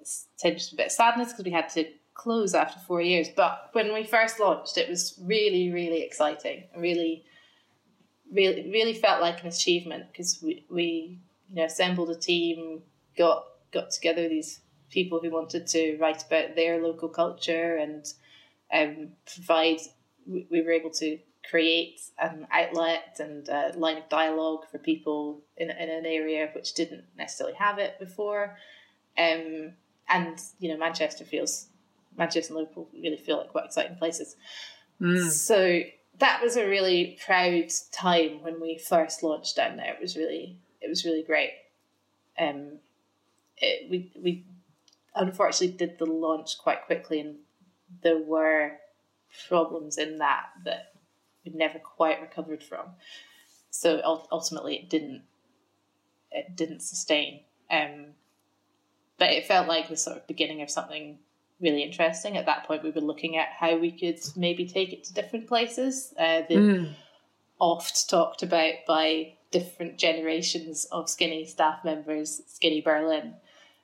it's 0.00 0.26
tinged 0.38 0.72
a 0.72 0.76
bit 0.76 0.86
of 0.86 0.92
sadness 0.92 1.32
because 1.32 1.44
we 1.44 1.52
had 1.52 1.68
to 1.70 1.86
close 2.14 2.54
after 2.54 2.78
four 2.80 3.00
years. 3.00 3.28
But 3.34 3.70
when 3.72 3.92
we 3.92 4.04
first 4.04 4.40
launched, 4.40 4.78
it 4.78 4.88
was 4.88 5.18
really, 5.22 5.70
really 5.70 6.02
exciting. 6.02 6.64
Really, 6.76 7.24
really, 8.34 8.70
really 8.70 8.94
felt 8.94 9.20
like 9.20 9.40
an 9.40 9.48
achievement 9.48 10.06
because 10.10 10.40
we, 10.42 10.64
we, 10.68 11.18
you 11.48 11.56
know, 11.56 11.64
assembled 11.64 12.10
a 12.10 12.16
team, 12.16 12.82
got 13.16 13.44
got 13.72 13.90
together 13.90 14.28
these 14.28 14.60
people 14.90 15.20
who 15.20 15.30
wanted 15.30 15.66
to 15.66 15.96
write 15.98 16.24
about 16.24 16.54
their 16.54 16.82
local 16.82 17.08
culture 17.08 17.76
and 17.76 18.12
um, 18.72 19.08
provide. 19.32 19.78
We 20.26 20.62
were 20.62 20.72
able 20.72 20.90
to 20.90 21.18
create 21.48 22.00
an 22.18 22.46
outlet 22.50 23.16
and 23.20 23.46
a 23.48 23.72
line 23.76 23.98
of 23.98 24.08
dialogue 24.08 24.64
for 24.70 24.78
people 24.78 25.42
in, 25.56 25.70
in 25.70 25.90
an 25.90 26.06
area 26.06 26.48
which 26.54 26.72
didn't 26.72 27.04
necessarily 27.18 27.54
have 27.56 27.78
it 27.78 27.98
before. 27.98 28.56
Um, 29.18 29.72
and 30.08 30.40
you 30.58 30.70
know, 30.70 30.78
Manchester 30.78 31.24
feels 31.24 31.66
Manchester 32.16 32.54
and 32.54 32.60
Liverpool 32.60 32.88
really 32.94 33.16
feel 33.16 33.38
like 33.38 33.50
quite 33.50 33.66
exciting 33.66 33.96
places. 33.96 34.36
Mm. 35.00 35.30
So 35.30 35.82
that 36.18 36.42
was 36.42 36.56
a 36.56 36.68
really 36.68 37.18
proud 37.24 37.70
time 37.92 38.42
when 38.42 38.60
we 38.60 38.78
first 38.78 39.22
launched 39.22 39.56
down 39.56 39.76
there. 39.76 39.94
It 39.94 40.00
was 40.00 40.16
really 40.16 40.58
it 40.80 40.88
was 40.88 41.04
really 41.04 41.22
great. 41.22 41.52
Um, 42.38 42.78
it, 43.56 43.90
we 43.90 44.12
we 44.16 44.44
unfortunately 45.14 45.76
did 45.76 45.98
the 45.98 46.06
launch 46.06 46.58
quite 46.58 46.86
quickly, 46.86 47.20
and 47.20 47.36
there 48.02 48.18
were 48.18 48.72
problems 49.48 49.98
in 49.98 50.18
that 50.18 50.46
that 50.64 50.92
we 51.44 51.52
never 51.52 51.78
quite 51.78 52.20
recovered 52.20 52.62
from. 52.62 52.90
So 53.70 54.00
ultimately, 54.30 54.76
it 54.76 54.88
didn't 54.88 55.22
it 56.30 56.56
didn't 56.56 56.80
sustain. 56.80 57.40
Um, 57.70 58.06
but 59.18 59.30
it 59.30 59.46
felt 59.46 59.68
like 59.68 59.88
the 59.88 59.96
sort 59.96 60.16
of 60.16 60.26
beginning 60.26 60.62
of 60.62 60.70
something 60.70 61.18
really 61.60 61.82
interesting. 61.82 62.36
At 62.36 62.46
that 62.46 62.66
point, 62.66 62.82
we 62.82 62.90
were 62.90 63.00
looking 63.00 63.36
at 63.36 63.48
how 63.48 63.76
we 63.76 63.92
could 63.92 64.20
maybe 64.36 64.66
take 64.66 64.92
it 64.92 65.04
to 65.04 65.14
different 65.14 65.46
places. 65.46 66.12
Uh, 66.18 66.42
the 66.48 66.54
mm. 66.54 66.94
oft 67.58 68.08
talked 68.08 68.42
about 68.42 68.74
by 68.86 69.34
different 69.50 69.98
generations 69.98 70.86
of 70.90 71.08
skinny 71.08 71.44
staff 71.46 71.84
members, 71.84 72.42
Skinny 72.48 72.80
Berlin, 72.80 73.34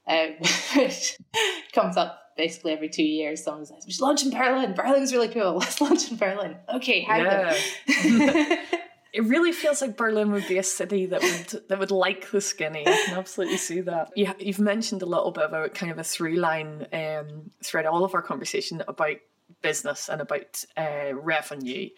um, 0.09 0.35
which 0.75 1.17
comes 1.73 1.97
up 1.97 2.33
basically 2.37 2.73
every 2.73 2.89
two 2.89 3.05
years. 3.05 3.45
Someone 3.45 3.67
says, 3.67 3.85
"We 3.87 3.93
should 3.93 4.03
launch 4.03 4.25
in 4.25 4.31
Berlin. 4.31 4.75
Berlin's 4.75 5.13
really 5.13 5.29
cool. 5.29 5.55
Let's 5.59 5.81
launch 5.81 6.11
in 6.11 6.17
Berlin." 6.17 6.57
Okay, 6.75 7.03
how? 7.03 7.17
Yeah. 7.19 8.67
it 9.13 9.25
really 9.25 9.53
feels 9.53 9.81
like 9.83 9.97
Berlin 9.97 10.31
would 10.33 10.47
be 10.47 10.59
a 10.59 10.63
city 10.63 11.07
that 11.07 11.23
would 11.23 11.69
that 11.69 11.79
would 11.79 11.91
like 11.91 12.31
the 12.31 12.41
skinny. 12.41 12.87
I 12.87 13.05
can 13.07 13.19
absolutely 13.19 13.57
see 13.57 13.81
that. 13.83 14.11
You, 14.15 14.33
you've 14.39 14.61
mentioned 14.61 15.03
a 15.03 15.07
little 15.07 15.33
bit 15.33 15.45
about 15.45 15.75
kind 15.75 15.91
of 15.91 15.99
a 15.99 16.05
through 16.05 16.37
line 16.37 16.87
um, 16.93 17.51
throughout 17.63 17.87
all 17.87 18.05
of 18.05 18.15
our 18.15 18.23
conversation 18.23 18.83
about 18.87 19.17
business 19.63 20.09
and 20.09 20.21
about 20.21 20.65
uh, 20.77 21.13
revenue. 21.15 21.89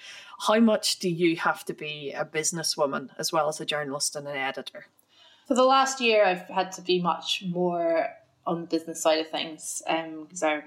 How 0.47 0.59
much 0.59 0.99
do 0.99 1.09
you 1.09 1.37
have 1.37 1.65
to 1.67 1.75
be 1.75 2.13
a 2.13 2.25
businesswoman 2.25 3.11
as 3.19 3.33
well 3.33 3.49
as 3.49 3.61
a 3.61 3.67
journalist 3.67 4.17
and 4.17 4.27
an 4.27 4.37
editor? 4.37 4.87
For 5.47 5.55
the 5.55 5.65
last 5.65 6.01
year, 6.01 6.25
I've 6.25 6.49
had 6.49 6.73
to 6.73 6.83
be 6.83 7.01
much 7.01 7.45
more 7.47 8.09
on 8.47 8.63
the 8.63 8.67
business 8.67 9.03
side 9.03 9.19
of 9.19 9.29
things 9.29 9.83
because 9.87 10.43
um, 10.43 10.49
our 10.49 10.65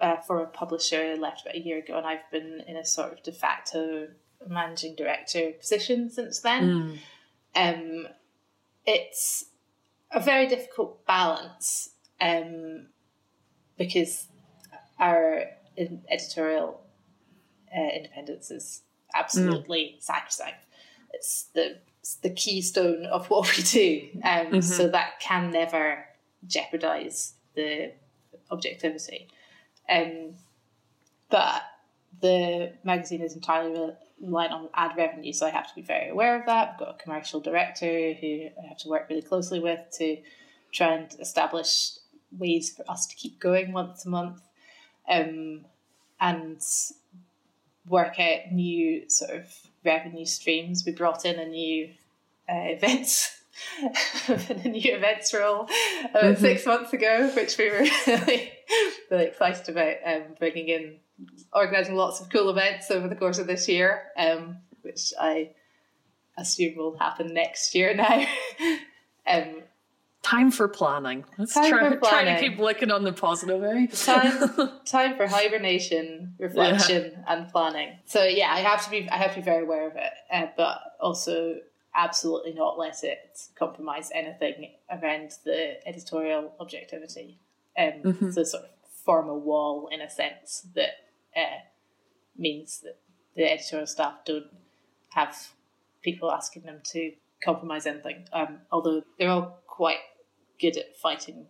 uh, 0.00 0.20
former 0.20 0.46
publisher 0.46 1.16
left 1.16 1.42
about 1.42 1.56
a 1.56 1.60
year 1.60 1.78
ago, 1.78 1.96
and 1.96 2.06
I've 2.06 2.30
been 2.30 2.62
in 2.66 2.76
a 2.76 2.84
sort 2.84 3.12
of 3.12 3.22
de 3.22 3.32
facto 3.32 4.08
managing 4.48 4.94
director 4.96 5.52
position 5.52 6.10
since 6.10 6.40
then. 6.40 6.98
Mm. 7.54 8.04
Um, 8.04 8.08
it's 8.86 9.46
a 10.10 10.20
very 10.20 10.46
difficult 10.46 11.06
balance 11.06 11.90
um, 12.20 12.86
because 13.78 14.26
our 14.98 15.44
editorial 16.10 16.80
uh, 17.76 17.88
independence 17.96 18.50
is 18.50 18.82
absolutely 19.14 19.96
mm. 19.96 20.02
sacrosanct. 20.02 20.64
It's 21.12 21.48
the 21.54 21.78
it's 22.00 22.16
the 22.16 22.30
keystone 22.30 23.06
of 23.06 23.30
what 23.30 23.56
we 23.56 23.62
do, 23.62 24.08
um, 24.24 24.46
mm-hmm. 24.46 24.60
so 24.60 24.88
that 24.88 25.20
can 25.20 25.52
never 25.52 26.04
jeopardize 26.46 27.34
the 27.54 27.92
objectivity. 28.50 29.28
Um, 29.88 30.34
but 31.30 31.62
the 32.20 32.72
magazine 32.84 33.20
is 33.20 33.34
entirely 33.34 33.92
reliant 34.22 34.52
on 34.52 34.68
ad 34.74 34.92
revenue, 34.96 35.32
so 35.32 35.46
I 35.46 35.50
have 35.50 35.68
to 35.68 35.74
be 35.74 35.82
very 35.82 36.08
aware 36.08 36.38
of 36.38 36.46
that. 36.46 36.70
I've 36.72 36.78
got 36.78 37.00
a 37.00 37.02
commercial 37.02 37.40
director 37.40 38.14
who 38.14 38.48
I 38.62 38.68
have 38.68 38.78
to 38.78 38.88
work 38.88 39.06
really 39.10 39.22
closely 39.22 39.58
with 39.58 39.80
to 39.98 40.16
try 40.70 40.94
and 40.94 41.14
establish 41.20 41.92
ways 42.38 42.70
for 42.70 42.88
us 42.90 43.06
to 43.06 43.16
keep 43.16 43.38
going 43.40 43.72
once 43.72 44.06
a 44.06 44.08
month, 44.08 44.40
um, 45.08 45.66
and 46.20 46.60
work 47.86 48.18
out 48.20 48.52
new 48.52 49.08
sort 49.10 49.32
of 49.32 49.54
revenue 49.84 50.24
streams. 50.24 50.84
We 50.86 50.92
brought 50.92 51.24
in 51.24 51.38
a 51.38 51.46
new 51.46 51.90
uh, 52.48 52.54
events. 52.76 53.38
a 54.28 54.68
new 54.68 54.96
events 54.96 55.34
role 55.34 55.68
uh, 56.14 56.18
mm-hmm. 56.18 56.40
six 56.40 56.64
months 56.64 56.92
ago, 56.94 57.30
which 57.36 57.58
we 57.58 57.70
were 57.70 57.84
really, 58.06 58.52
really 59.10 59.26
excited 59.26 59.68
about 59.68 59.96
um, 60.06 60.22
bringing 60.38 60.68
in 60.68 60.96
organising 61.52 61.94
lots 61.94 62.20
of 62.20 62.30
cool 62.30 62.50
events 62.50 62.90
over 62.90 63.08
the 63.08 63.16
course 63.16 63.38
of 63.38 63.46
this 63.46 63.68
year, 63.68 64.02
um, 64.16 64.58
which 64.82 65.12
I 65.20 65.50
assume 66.36 66.76
will 66.76 66.96
happen 66.98 67.34
next 67.34 67.74
year 67.74 67.94
now. 67.94 68.26
um, 69.26 69.62
time 70.22 70.50
for 70.50 70.68
planning. 70.68 71.24
Let's 71.36 71.52
try, 71.52 71.70
planning. 71.70 71.98
try 72.02 72.24
to 72.24 72.40
keep 72.40 72.58
looking 72.58 72.90
on 72.90 73.04
the 73.04 73.12
positive, 73.12 73.62
eh? 73.62 73.86
time, 73.86 74.70
time 74.84 75.16
for 75.16 75.26
hibernation, 75.26 76.34
reflection, 76.38 77.12
yeah. 77.12 77.24
and 77.28 77.48
planning. 77.50 77.98
So 78.06 78.24
yeah, 78.24 78.52
I 78.52 78.60
have 78.60 78.84
to 78.84 78.90
be 78.90 79.08
I 79.10 79.16
have 79.16 79.30
to 79.34 79.40
be 79.40 79.44
very 79.44 79.64
aware 79.64 79.88
of 79.88 79.96
it, 79.96 80.12
uh, 80.32 80.46
but 80.56 80.80
also 81.00 81.56
absolutely 81.94 82.54
not 82.54 82.78
let 82.78 83.04
it 83.04 83.38
compromise 83.54 84.10
anything 84.14 84.70
around 84.90 85.32
the 85.44 85.86
editorial 85.86 86.52
objectivity. 86.58 87.38
Um, 87.76 87.92
mm-hmm. 88.02 88.30
So 88.30 88.44
sort 88.44 88.64
of 88.64 88.81
form 89.04 89.28
a 89.28 89.34
wall 89.34 89.88
in 89.90 90.00
a 90.00 90.10
sense 90.10 90.66
that 90.74 90.90
uh, 91.36 91.60
means 92.36 92.80
that 92.80 92.98
the 93.36 93.50
editorial 93.50 93.86
staff 93.86 94.14
don't 94.24 94.46
have 95.10 95.36
people 96.02 96.30
asking 96.30 96.62
them 96.62 96.80
to 96.84 97.12
compromise 97.44 97.86
anything. 97.86 98.26
Um, 98.32 98.58
although 98.70 99.02
they're 99.18 99.30
all 99.30 99.62
quite 99.66 99.98
good 100.60 100.76
at 100.76 100.96
fighting 100.96 101.46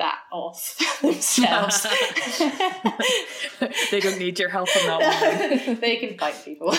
that 0.00 0.20
off 0.32 0.76
themselves. 1.02 1.82
they 3.90 4.00
don't 4.00 4.18
need 4.18 4.38
your 4.38 4.48
help 4.48 4.68
on 4.76 4.86
that 4.86 5.66
one. 5.66 5.74
they 5.80 5.96
can 5.96 6.18
fight 6.18 6.34
people. 6.42 6.74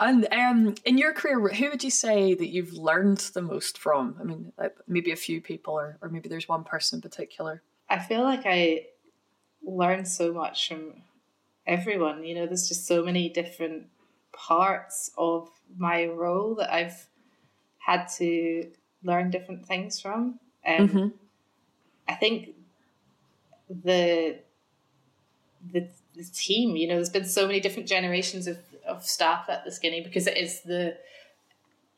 and 0.00 0.28
um, 0.32 0.74
in 0.84 0.96
your 0.96 1.12
career, 1.12 1.48
who 1.48 1.70
would 1.70 1.82
you 1.82 1.90
say 1.90 2.34
that 2.34 2.48
you've 2.48 2.72
learned 2.72 3.18
the 3.34 3.42
most 3.42 3.78
from? 3.78 4.16
I 4.20 4.24
mean, 4.24 4.52
maybe 4.86 5.10
a 5.10 5.16
few 5.16 5.40
people, 5.40 5.74
or, 5.74 5.98
or 6.00 6.08
maybe 6.08 6.28
there's 6.28 6.48
one 6.48 6.62
person 6.62 6.98
in 6.98 7.02
particular. 7.02 7.62
I 7.90 7.98
feel 7.98 8.22
like 8.22 8.42
I 8.46 8.86
learned 9.66 10.06
so 10.06 10.32
much 10.32 10.68
from 10.68 11.02
everyone. 11.66 12.24
You 12.24 12.36
know, 12.36 12.46
there's 12.46 12.68
just 12.68 12.86
so 12.86 13.02
many 13.02 13.28
different 13.28 13.88
parts 14.32 15.10
of 15.18 15.48
my 15.76 16.06
role 16.06 16.54
that 16.56 16.72
I've 16.72 17.08
had 17.78 18.06
to 18.18 18.70
learn 19.02 19.30
different 19.30 19.66
things 19.66 20.00
from. 20.00 20.38
Um, 20.68 20.88
mm-hmm. 20.88 21.08
I 22.08 22.14
think 22.14 22.50
the, 23.68 24.38
the 25.72 25.88
the 26.18 26.24
team, 26.24 26.76
you 26.76 26.88
know, 26.88 26.96
there's 26.96 27.10
been 27.10 27.24
so 27.24 27.46
many 27.46 27.60
different 27.60 27.88
generations 27.88 28.48
of, 28.48 28.58
of 28.86 29.04
staff 29.04 29.48
at 29.48 29.64
the 29.64 29.70
Skinny 29.70 30.00
because 30.00 30.26
it 30.26 30.36
is 30.36 30.62
the 30.62 30.96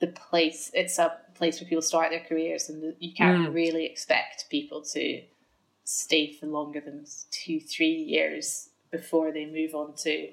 the 0.01 0.09
place. 0.09 0.71
It's 0.75 0.99
a 0.99 1.17
place 1.35 1.61
where 1.61 1.69
people 1.69 1.83
start 1.83 2.11
their 2.11 2.21
careers, 2.21 2.69
and 2.69 2.95
you 2.99 3.13
can't 3.15 3.49
mm. 3.49 3.55
really 3.55 3.87
expect 3.87 4.47
people 4.51 4.83
to 4.93 5.23
stay 5.85 6.33
for 6.33 6.47
longer 6.47 6.81
than 6.81 7.05
two, 7.31 7.61
three 7.61 7.95
years 7.95 8.69
before 8.91 9.33
they 9.33 9.47
move 9.47 9.75
on 9.75 9.95
to 9.95 10.29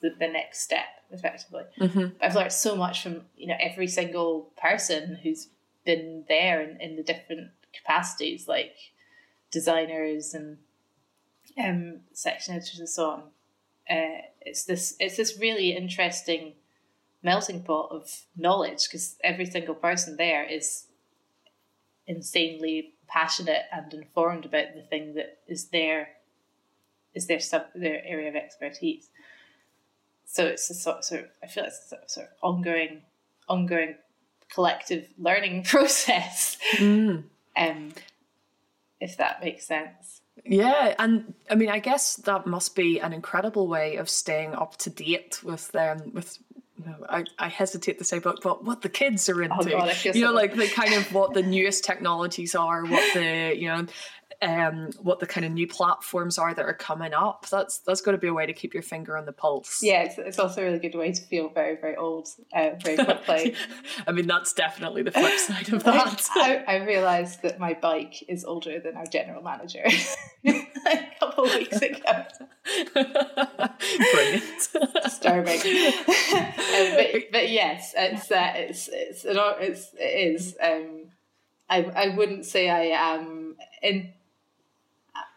the, 0.00 0.10
the 0.18 0.28
next 0.28 0.60
step, 0.60 0.86
effectively. 1.10 1.64
Mm-hmm. 1.80 2.16
I've 2.20 2.34
learned 2.34 2.52
so 2.52 2.76
much 2.76 3.02
from 3.02 3.22
you 3.36 3.46
know 3.46 3.56
every 3.60 3.88
single 3.88 4.50
person 4.60 5.18
who's 5.22 5.48
been 5.84 6.24
there 6.28 6.62
in, 6.62 6.80
in 6.80 6.96
the 6.96 7.02
different 7.02 7.50
capacities, 7.72 8.48
like 8.48 8.74
designers 9.50 10.34
and 10.34 10.58
um, 11.62 12.00
section 12.12 12.54
editors 12.54 12.78
and 12.78 12.88
so 12.88 13.10
on. 13.10 13.20
Uh, 13.90 14.22
it's 14.42 14.64
this 14.64 14.96
it's 15.00 15.16
this 15.16 15.38
really 15.38 15.70
interesting 15.70 16.54
melting 17.22 17.62
pot 17.62 17.88
of 17.90 18.26
knowledge 18.36 18.86
because 18.86 19.16
every 19.24 19.46
single 19.46 19.74
person 19.74 20.16
there 20.16 20.44
is 20.44 20.84
insanely 22.06 22.94
passionate 23.06 23.62
and 23.72 23.92
informed 23.92 24.44
about 24.44 24.74
the 24.74 24.82
thing 24.82 25.14
that 25.14 25.38
is 25.48 25.68
their 25.68 26.08
is 27.14 27.26
their 27.26 27.40
sub 27.40 27.66
their 27.74 28.02
area 28.04 28.28
of 28.28 28.36
expertise. 28.36 29.08
So 30.24 30.44
it's 30.46 30.68
a 30.68 30.74
sort, 30.74 31.04
sort 31.04 31.22
of 31.22 31.26
I 31.42 31.46
feel 31.46 31.64
it's 31.64 31.92
a 31.92 32.08
sort 32.08 32.26
of 32.26 32.32
ongoing 32.42 33.02
ongoing 33.48 33.96
collective 34.52 35.08
learning 35.18 35.62
process. 35.64 36.58
Mm. 36.76 37.24
Um, 37.58 37.92
if 39.00 39.16
that 39.16 39.42
makes 39.42 39.66
sense. 39.66 40.20
Yeah, 40.44 40.94
and 40.98 41.34
I 41.50 41.56
mean, 41.56 41.68
I 41.68 41.78
guess 41.78 42.16
that 42.16 42.46
must 42.46 42.74
be 42.76 43.00
an 43.00 43.12
incredible 43.12 43.66
way 43.66 43.96
of 43.96 44.08
staying 44.08 44.54
up 44.54 44.76
to 44.78 44.90
date 44.90 45.40
with 45.42 45.70
them 45.72 46.02
um, 46.04 46.12
with 46.14 46.38
I, 47.08 47.24
I 47.38 47.48
hesitate 47.48 47.98
to 47.98 48.04
say, 48.04 48.18
but 48.18 48.40
but 48.42 48.64
what 48.64 48.82
the 48.82 48.88
kids 48.88 49.28
are 49.28 49.42
into, 49.42 49.56
oh 49.58 49.78
God, 49.78 49.96
you 50.04 50.24
know, 50.24 50.32
like 50.32 50.54
the 50.54 50.68
kind 50.68 50.94
of 50.94 51.12
what 51.12 51.34
the 51.34 51.42
newest 51.42 51.84
technologies 51.84 52.54
are, 52.54 52.84
what 52.84 53.14
the 53.14 53.54
you 53.56 53.68
know, 53.68 53.86
um, 54.40 54.90
what 55.00 55.18
the 55.18 55.26
kind 55.26 55.44
of 55.44 55.52
new 55.52 55.66
platforms 55.66 56.38
are 56.38 56.54
that 56.54 56.64
are 56.64 56.74
coming 56.74 57.12
up. 57.12 57.48
That's 57.50 57.78
that's 57.78 58.00
got 58.00 58.12
to 58.12 58.18
be 58.18 58.28
a 58.28 58.32
way 58.32 58.46
to 58.46 58.52
keep 58.52 58.72
your 58.72 58.82
finger 58.82 59.16
on 59.16 59.26
the 59.26 59.32
pulse. 59.32 59.80
Yeah, 59.82 60.02
it's, 60.04 60.16
it's 60.18 60.38
also 60.38 60.62
a 60.62 60.64
really 60.64 60.78
good 60.78 60.94
way 60.94 61.12
to 61.12 61.22
feel 61.22 61.48
very 61.48 61.76
very 61.76 61.96
old 61.96 62.28
uh, 62.54 62.70
very 62.82 62.96
quickly. 62.96 63.56
I 64.06 64.12
mean, 64.12 64.26
that's 64.26 64.52
definitely 64.52 65.02
the 65.02 65.10
flip 65.10 65.38
side 65.38 65.72
of 65.72 65.82
that. 65.84 66.28
I, 66.36 66.64
I 66.68 66.76
realised 66.84 67.42
that 67.42 67.58
my 67.58 67.74
bike 67.74 68.22
is 68.28 68.44
older 68.44 68.78
than 68.78 68.96
our 68.96 69.06
general 69.06 69.42
manager 69.42 69.84
a 70.46 71.08
couple 71.18 71.44
of 71.44 71.54
weeks 71.54 71.82
ago. 71.82 72.24
Brilliant, 72.94 74.68
disturbing. 75.02 75.60
um, 75.60 76.94
but, 76.94 77.32
but 77.32 77.50
yes, 77.50 77.92
it's 77.96 78.30
uh, 78.30 78.52
it's 78.54 78.88
it's 78.92 79.24
it's 79.24 79.92
it 79.98 80.04
is. 80.04 80.56
Um, 80.62 81.06
I 81.68 81.82
I 81.84 82.16
wouldn't 82.16 82.44
say 82.44 82.70
I 82.70 83.14
am 83.14 83.56
in 83.82 84.12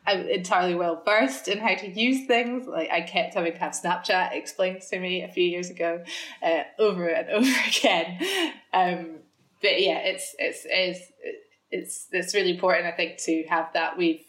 I'm 0.05 0.27
entirely 0.27 0.75
well 0.75 1.01
versed 1.05 1.47
in 1.47 1.59
how 1.59 1.75
to 1.75 1.87
use 1.87 2.25
things. 2.25 2.67
Like 2.67 2.89
I 2.89 3.01
kept 3.01 3.35
having 3.35 3.53
to 3.53 3.59
have 3.59 3.73
Snapchat 3.73 4.33
explained 4.33 4.81
to 4.81 4.99
me 4.99 5.21
a 5.23 5.27
few 5.27 5.43
years 5.43 5.69
ago, 5.69 6.03
uh, 6.41 6.63
over 6.79 7.07
and 7.07 7.29
over 7.29 7.51
again. 7.67 8.19
Um, 8.73 9.17
but 9.61 9.81
yeah, 9.81 9.99
it's 9.99 10.35
it's 10.39 10.65
it's 10.65 11.11
it's 11.69 12.07
it's 12.11 12.33
really 12.33 12.51
important. 12.51 12.87
I 12.87 12.91
think 12.91 13.17
to 13.19 13.43
have 13.49 13.69
that. 13.73 13.97
We've 13.97 14.23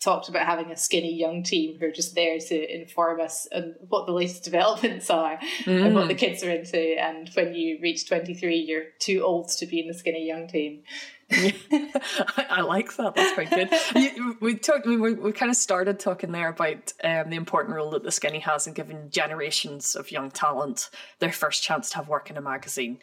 talked 0.00 0.30
about 0.30 0.46
having 0.46 0.70
a 0.70 0.76
skinny 0.76 1.14
young 1.14 1.42
team 1.42 1.78
who 1.78 1.86
are 1.86 1.92
just 1.92 2.14
there 2.14 2.38
to 2.38 2.74
inform 2.74 3.20
us 3.20 3.46
on 3.54 3.74
what 3.88 4.06
the 4.06 4.12
latest 4.12 4.42
developments 4.44 5.10
are 5.10 5.38
mm. 5.64 5.84
and 5.84 5.94
what 5.94 6.08
the 6.08 6.14
mm. 6.14 6.18
kids 6.18 6.42
are 6.42 6.50
into. 6.50 6.78
And 6.78 7.28
when 7.34 7.54
you 7.54 7.78
reach 7.82 8.08
23, 8.08 8.56
you're 8.56 8.84
too 8.98 9.22
old 9.22 9.48
to 9.50 9.66
be 9.66 9.80
in 9.80 9.88
the 9.88 9.94
skinny 9.94 10.26
young 10.26 10.48
team. 10.48 10.82
I 12.50 12.62
like 12.62 12.96
that. 12.96 13.14
That's 13.14 13.34
quite 13.34 13.50
good. 13.50 14.36
we 14.40 14.56
talked. 14.56 14.86
We, 14.86 14.96
we 14.96 15.32
kind 15.32 15.50
of 15.50 15.56
started 15.56 16.00
talking 16.00 16.32
there 16.32 16.48
about 16.48 16.92
um, 17.04 17.30
the 17.30 17.36
important 17.36 17.76
role 17.76 17.90
that 17.90 18.02
the 18.02 18.10
skinny 18.10 18.40
has 18.40 18.66
in 18.66 18.74
giving 18.74 19.10
generations 19.10 19.94
of 19.94 20.10
young 20.10 20.30
talent 20.30 20.90
their 21.20 21.32
first 21.32 21.62
chance 21.62 21.90
to 21.90 21.96
have 21.96 22.08
work 22.08 22.30
in 22.30 22.36
a 22.36 22.40
magazine. 22.40 22.98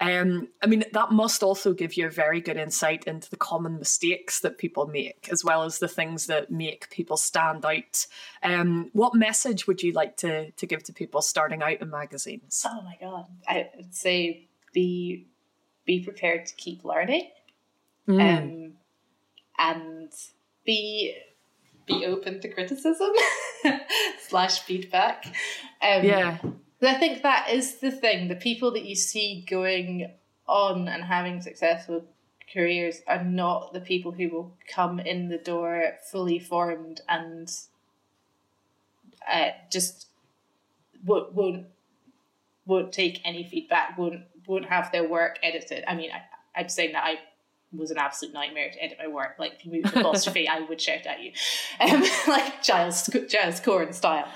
Um, 0.00 0.48
I 0.62 0.66
mean, 0.66 0.84
that 0.92 1.10
must 1.10 1.42
also 1.42 1.72
give 1.72 1.94
you 1.94 2.06
a 2.06 2.10
very 2.10 2.40
good 2.40 2.56
insight 2.56 3.04
into 3.04 3.28
the 3.30 3.36
common 3.36 3.78
mistakes 3.78 4.40
that 4.40 4.58
people 4.58 4.86
make, 4.86 5.28
as 5.30 5.44
well 5.44 5.64
as 5.64 5.78
the 5.78 5.88
things 5.88 6.26
that 6.26 6.50
make 6.50 6.88
people 6.90 7.16
stand 7.16 7.64
out. 7.64 8.06
Um, 8.42 8.90
what 8.92 9.14
message 9.14 9.66
would 9.66 9.82
you 9.82 9.92
like 9.92 10.16
to 10.18 10.52
to 10.52 10.66
give 10.66 10.84
to 10.84 10.92
people 10.92 11.20
starting 11.20 11.62
out 11.62 11.80
in 11.80 11.90
magazines? 11.90 12.64
Oh 12.68 12.80
my 12.82 12.96
god, 13.00 13.26
I 13.48 13.70
would 13.76 13.94
say 13.94 14.48
be 14.72 15.26
be 15.84 16.00
prepared 16.00 16.46
to 16.46 16.54
keep 16.54 16.84
learning, 16.84 17.28
mm. 18.08 18.38
um, 18.38 18.72
and 19.58 20.12
be 20.64 21.14
be 21.86 22.04
open 22.04 22.40
to 22.40 22.48
criticism 22.48 23.10
slash 24.28 24.60
feedback. 24.60 25.26
Um, 25.80 26.04
yeah 26.04 26.38
I 26.86 26.94
think 26.94 27.22
that 27.22 27.50
is 27.50 27.76
the 27.76 27.90
thing. 27.90 28.28
The 28.28 28.36
people 28.36 28.70
that 28.72 28.84
you 28.84 28.94
see 28.94 29.44
going 29.48 30.12
on 30.46 30.88
and 30.88 31.02
having 31.02 31.40
successful 31.40 32.04
careers 32.52 33.02
are 33.06 33.24
not 33.24 33.72
the 33.72 33.80
people 33.80 34.12
who 34.12 34.28
will 34.28 34.56
come 34.72 35.00
in 35.00 35.28
the 35.28 35.38
door 35.38 35.94
fully 36.10 36.38
formed 36.38 37.00
and 37.08 37.50
uh, 39.30 39.50
just 39.70 40.06
won't, 41.04 41.34
won't 41.34 41.66
won't 42.64 42.92
take 42.92 43.20
any 43.24 43.44
feedback. 43.44 43.98
Won't 43.98 44.22
won't 44.46 44.66
have 44.66 44.92
their 44.92 45.08
work 45.08 45.38
edited. 45.42 45.84
I 45.88 45.94
mean, 45.94 46.10
I, 46.12 46.60
I'm 46.60 46.68
saying 46.68 46.92
that 46.92 47.04
I 47.04 47.18
was 47.76 47.90
an 47.90 47.98
absolute 47.98 48.32
nightmare 48.32 48.70
to 48.70 48.82
edit 48.82 48.98
my 48.98 49.08
work. 49.08 49.36
Like 49.38 49.54
if 49.54 49.64
you 49.64 49.72
moved 49.72 49.94
the 49.94 50.00
apostrophe, 50.00 50.48
I 50.48 50.60
would 50.60 50.80
shout 50.80 51.06
at 51.06 51.22
you, 51.22 51.32
um, 51.80 52.02
like 52.28 52.62
Giles 52.62 53.08
Giles 53.28 53.60
Coren 53.60 53.92
style. 53.92 54.28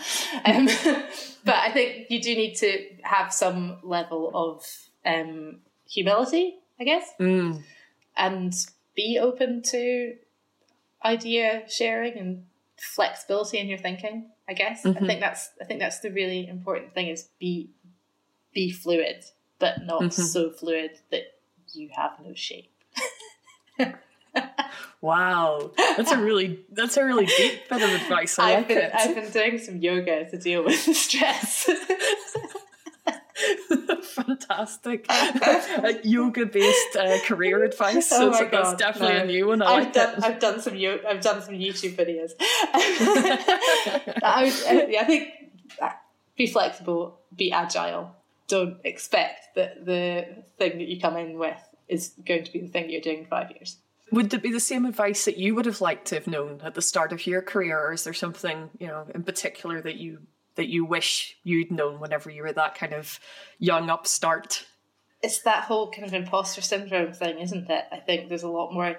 Um, 0.44 0.66
but 1.44 1.54
I 1.54 1.70
think 1.72 2.10
you 2.10 2.20
do 2.20 2.34
need 2.34 2.54
to 2.56 2.88
have 3.02 3.32
some 3.32 3.78
level 3.82 4.30
of 4.34 4.64
um, 5.06 5.60
humility, 5.88 6.56
I 6.78 6.84
guess, 6.84 7.10
mm. 7.18 7.62
and 8.16 8.54
be 8.94 9.18
open 9.20 9.62
to 9.62 10.14
idea 11.04 11.62
sharing 11.68 12.18
and 12.18 12.44
flexibility 12.76 13.58
in 13.58 13.68
your 13.68 13.78
thinking. 13.78 14.30
I 14.48 14.54
guess 14.54 14.82
mm-hmm. 14.82 15.02
I 15.02 15.06
think 15.06 15.20
that's 15.20 15.50
I 15.60 15.64
think 15.64 15.80
that's 15.80 16.00
the 16.00 16.10
really 16.10 16.46
important 16.46 16.94
thing 16.94 17.08
is 17.08 17.28
be 17.38 17.70
be 18.52 18.70
fluid, 18.70 19.24
but 19.58 19.84
not 19.84 20.02
mm-hmm. 20.02 20.22
so 20.22 20.50
fluid 20.50 20.90
that 21.10 21.22
you 21.72 21.90
have 21.94 22.12
no 22.22 22.34
shape. 22.34 22.71
Wow, 25.00 25.70
that's 25.76 26.10
a 26.10 26.18
really 26.18 26.64
that's 26.70 26.96
a 26.96 27.04
really 27.04 27.26
deep 27.26 27.68
bit 27.68 27.82
of 27.82 27.90
advice. 28.02 28.38
I 28.38 28.50
have 28.50 28.60
like 28.60 28.68
been 28.68 28.78
it. 28.78 28.92
I've 28.94 29.14
been 29.14 29.30
doing 29.30 29.58
some 29.58 29.76
yoga 29.78 30.30
to 30.30 30.38
deal 30.38 30.64
with 30.64 30.84
the 30.86 30.94
stress. 30.94 31.68
Fantastic 34.02 35.06
yoga 36.04 36.46
based 36.46 36.96
uh, 36.96 37.18
career 37.24 37.64
advice. 37.64 38.10
Oh 38.12 38.30
my 38.30 38.44
God, 38.44 38.50
that's 38.52 38.74
definitely 38.74 39.16
no. 39.18 39.22
a 39.22 39.26
new 39.26 39.46
one. 39.48 39.62
I 39.62 39.82
have 39.82 39.92
done 39.92 40.14
it. 40.18 40.24
I've 40.24 40.38
done 40.38 40.60
some 40.60 40.76
yoga, 40.76 41.08
I've 41.08 41.20
done 41.20 41.42
some 41.42 41.54
YouTube 41.54 41.96
videos. 41.96 42.32
I, 44.22 44.42
was, 44.44 44.64
yeah, 44.64 45.00
I 45.00 45.04
think 45.04 45.28
uh, 45.80 45.90
be 46.36 46.46
flexible, 46.46 47.18
be 47.34 47.52
agile. 47.52 48.14
Don't 48.48 48.78
expect 48.84 49.54
that 49.56 49.84
the 49.84 50.26
thing 50.58 50.78
that 50.78 50.88
you 50.88 51.00
come 51.00 51.16
in 51.16 51.38
with 51.38 51.58
is 51.88 52.12
going 52.26 52.44
to 52.44 52.52
be 52.52 52.60
the 52.60 52.68
thing 52.68 52.90
you're 52.90 53.00
doing 53.00 53.18
in 53.18 53.26
five 53.26 53.50
years. 53.50 53.78
Would 54.10 54.32
it 54.34 54.42
be 54.42 54.52
the 54.52 54.60
same 54.60 54.84
advice 54.84 55.24
that 55.24 55.38
you 55.38 55.54
would 55.54 55.64
have 55.64 55.80
liked 55.80 56.06
to 56.08 56.16
have 56.16 56.26
known 56.26 56.60
at 56.62 56.74
the 56.74 56.82
start 56.82 57.12
of 57.12 57.26
your 57.26 57.40
career, 57.40 57.78
or 57.78 57.92
is 57.92 58.04
there 58.04 58.12
something 58.12 58.70
you 58.78 58.86
know 58.86 59.06
in 59.14 59.22
particular 59.22 59.80
that 59.80 59.96
you 59.96 60.18
that 60.56 60.68
you 60.68 60.84
wish 60.84 61.38
you'd 61.44 61.70
known 61.70 61.98
whenever 61.98 62.28
you 62.30 62.42
were 62.42 62.52
that 62.52 62.74
kind 62.74 62.92
of 62.92 63.18
young 63.58 63.88
upstart? 63.88 64.66
It's 65.22 65.40
that 65.42 65.64
whole 65.64 65.90
kind 65.90 66.06
of 66.06 66.12
imposter 66.12 66.60
syndrome 66.60 67.12
thing, 67.12 67.38
isn't 67.38 67.70
it? 67.70 67.84
I 67.90 67.96
think 67.98 68.28
there's 68.28 68.42
a 68.42 68.48
lot 68.48 68.72
more 68.72 68.98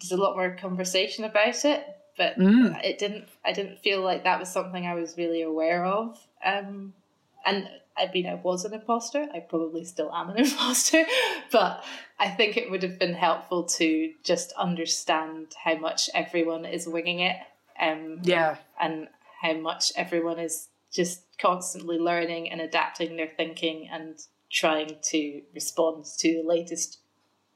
there's 0.00 0.12
a 0.12 0.22
lot 0.22 0.36
more 0.36 0.56
conversation 0.56 1.24
about 1.24 1.64
it, 1.64 1.86
but 2.16 2.38
mm. 2.38 2.82
it 2.82 2.98
didn't. 2.98 3.28
I 3.44 3.52
didn't 3.52 3.80
feel 3.80 4.00
like 4.00 4.24
that 4.24 4.40
was 4.40 4.50
something 4.50 4.86
I 4.86 4.94
was 4.94 5.16
really 5.16 5.42
aware 5.42 5.84
of. 5.84 6.18
Um, 6.44 6.94
and 7.44 7.68
I 7.96 8.10
mean, 8.12 8.26
I 8.26 8.34
was 8.34 8.64
an 8.64 8.74
imposter. 8.74 9.28
I 9.32 9.40
probably 9.40 9.84
still 9.84 10.12
am 10.12 10.30
an 10.30 10.36
imposter, 10.44 11.04
but 11.52 11.84
I 12.18 12.28
think 12.28 12.56
it 12.56 12.70
would 12.70 12.82
have 12.82 12.98
been 12.98 13.14
helpful 13.14 13.64
to 13.64 14.12
just 14.24 14.52
understand 14.52 15.54
how 15.62 15.76
much 15.76 16.10
everyone 16.14 16.64
is 16.64 16.88
winging 16.88 17.20
it. 17.20 17.36
Um, 17.80 18.20
yeah, 18.22 18.56
and 18.80 19.08
how 19.42 19.54
much 19.54 19.92
everyone 19.96 20.38
is 20.38 20.68
just 20.92 21.22
constantly 21.38 21.98
learning 21.98 22.50
and 22.50 22.60
adapting 22.60 23.16
their 23.16 23.30
thinking 23.36 23.88
and 23.90 24.16
trying 24.50 24.96
to 25.02 25.42
respond 25.52 26.04
to 26.18 26.42
the 26.42 26.48
latest 26.48 26.98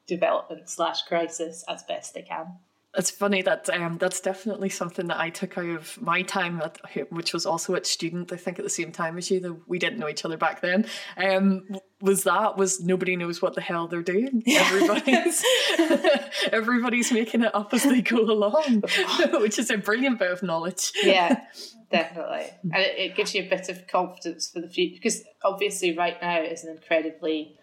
development 0.08 0.68
slash 0.68 1.02
crisis 1.02 1.64
as 1.68 1.82
best 1.84 2.14
they 2.14 2.22
can 2.22 2.58
it's 2.98 3.12
funny 3.12 3.42
that 3.42 3.70
um, 3.70 3.96
that's 3.98 4.20
definitely 4.20 4.68
something 4.68 5.06
that 5.06 5.20
I 5.20 5.30
took 5.30 5.56
out 5.56 5.66
of 5.66 6.02
my 6.02 6.22
time, 6.22 6.60
at, 6.60 6.80
which 7.12 7.32
was 7.32 7.46
also 7.46 7.76
at 7.76 7.86
student. 7.86 8.32
I 8.32 8.36
think 8.36 8.58
at 8.58 8.64
the 8.64 8.70
same 8.70 8.90
time 8.90 9.16
as 9.16 9.30
you, 9.30 9.38
though 9.38 9.60
we 9.68 9.78
didn't 9.78 10.00
know 10.00 10.08
each 10.08 10.24
other 10.24 10.36
back 10.36 10.60
then. 10.60 10.84
Um, 11.16 11.64
was 12.00 12.24
that 12.24 12.56
was 12.56 12.80
nobody 12.80 13.14
knows 13.14 13.40
what 13.40 13.54
the 13.54 13.60
hell 13.60 13.86
they're 13.86 14.02
doing. 14.02 14.42
Everybody's 14.48 15.44
everybody's 16.52 17.12
making 17.12 17.42
it 17.42 17.54
up 17.54 17.72
as 17.72 17.84
they 17.84 18.02
go 18.02 18.20
along, 18.20 18.82
which 19.34 19.60
is 19.60 19.70
a 19.70 19.78
brilliant 19.78 20.18
bit 20.18 20.32
of 20.32 20.42
knowledge. 20.42 20.92
Yeah, 21.00 21.44
definitely, 21.92 22.46
and 22.64 22.82
it, 22.82 22.98
it 22.98 23.14
gives 23.14 23.32
you 23.32 23.44
a 23.44 23.48
bit 23.48 23.68
of 23.68 23.86
confidence 23.86 24.50
for 24.50 24.60
the 24.60 24.68
future 24.68 24.96
because 24.96 25.22
obviously 25.44 25.96
right 25.96 26.20
now 26.20 26.40
is 26.42 26.64
an 26.64 26.74
incredibly 26.74 27.56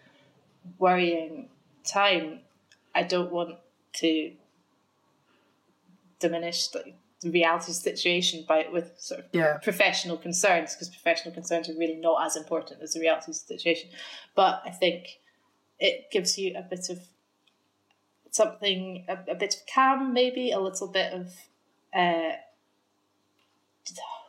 worrying 0.78 1.50
time. 1.84 2.40
I 2.94 3.02
don't 3.02 3.30
want 3.30 3.56
to 3.96 4.32
diminish 6.18 6.68
the, 6.68 6.84
the 7.20 7.30
reality 7.30 7.72
situation 7.72 8.44
by 8.48 8.66
with 8.72 8.92
sort 8.98 9.20
of 9.20 9.26
yeah. 9.32 9.58
professional 9.62 10.16
concerns 10.16 10.74
because 10.74 10.88
professional 10.88 11.34
concerns 11.34 11.68
are 11.68 11.74
really 11.74 11.96
not 11.96 12.24
as 12.24 12.36
important 12.36 12.82
as 12.82 12.92
the 12.92 13.00
reality 13.00 13.32
situation. 13.32 13.90
But 14.34 14.62
I 14.64 14.70
think 14.70 15.20
it 15.78 16.10
gives 16.10 16.38
you 16.38 16.56
a 16.56 16.62
bit 16.62 16.88
of 16.90 17.00
something, 18.30 19.04
a, 19.08 19.32
a 19.32 19.34
bit 19.34 19.54
of 19.54 19.60
calm, 19.72 20.12
maybe 20.12 20.50
a 20.50 20.60
little 20.60 20.88
bit 20.88 21.12
of 21.12 21.32
uh, 21.94 22.36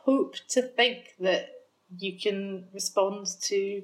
hope 0.04 0.36
to 0.48 0.62
think 0.62 1.14
that 1.20 1.50
you 1.98 2.18
can 2.18 2.64
respond 2.72 3.26
to 3.42 3.82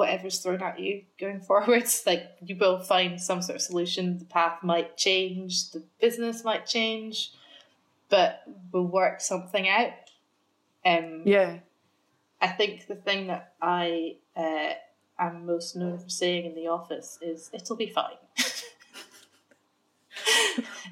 whatever's 0.00 0.38
thrown 0.38 0.62
at 0.62 0.80
you 0.80 1.02
going 1.20 1.40
forwards. 1.40 2.02
Like 2.06 2.30
you 2.42 2.56
will 2.56 2.80
find 2.80 3.20
some 3.20 3.42
sort 3.42 3.56
of 3.56 3.62
solution. 3.62 4.18
The 4.18 4.24
path 4.24 4.62
might 4.62 4.96
change, 4.96 5.72
the 5.72 5.82
business 6.00 6.42
might 6.42 6.66
change, 6.66 7.32
but 8.08 8.42
we'll 8.72 8.86
work 8.86 9.20
something 9.20 9.68
out. 9.68 9.92
Um, 10.86 11.22
yeah. 11.26 11.58
I 12.40 12.48
think 12.48 12.86
the 12.86 12.94
thing 12.94 13.26
that 13.26 13.52
I 13.60 14.16
uh, 14.34 14.72
am 15.18 15.44
most 15.44 15.76
known 15.76 15.98
for 15.98 16.08
saying 16.08 16.46
in 16.46 16.54
the 16.54 16.68
office 16.68 17.18
is 17.20 17.50
it'll 17.52 17.76
be 17.76 17.90
fine. 17.90 18.16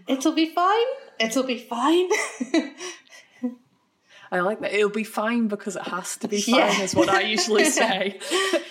it'll 0.07 0.35
be 0.35 0.53
fine. 0.55 0.87
It'll 1.19 1.45
be 1.45 1.59
fine. 1.59 2.11
I 4.31 4.41
like 4.41 4.61
that. 4.61 4.75
It'll 4.75 4.91
be 4.91 5.05
fine 5.05 5.49
because 5.49 5.77
it 5.77 5.83
has 5.83 6.17
to 6.19 6.29
be 6.29 6.41
fine, 6.43 6.55
yeah. 6.57 6.83
is 6.83 6.95
what 6.95 7.09
I 7.09 7.23
usually 7.23 7.65
say. 7.71 8.19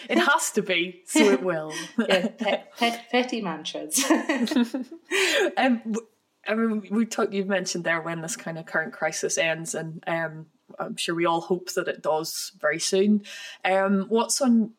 it 0.10 0.18
has 0.18 0.52
to 0.52 0.62
be, 0.62 1.02
so 1.06 1.20
it 1.32 1.44
will. 1.44 1.74
yeah, 1.98 2.28
pet, 2.28 2.74
pet, 2.78 3.06
petty 3.12 3.42
mantras. 3.42 4.04
um, 5.58 5.96
I 6.48 6.56
mean, 6.56 6.88
we 6.92 7.06
talked. 7.06 7.34
You've 7.34 7.48
mentioned 7.48 7.84
there 7.84 8.02
when 8.02 8.22
this 8.22 8.36
kind 8.36 8.58
of 8.58 8.66
current 8.66 8.94
crisis 8.94 9.38
ends, 9.38 9.76
and 9.76 10.04
um, 10.08 10.48
I'm 10.80 10.96
sure 10.96 11.16
we 11.16 11.26
all 11.26 11.42
hope 11.42 11.74
that 11.74 11.88
it 11.88 12.02
does 12.02 12.52
very 12.60 12.80
soon. 12.80 13.24
Um, 13.66 14.06
what's 14.10 14.42
on 14.42 14.72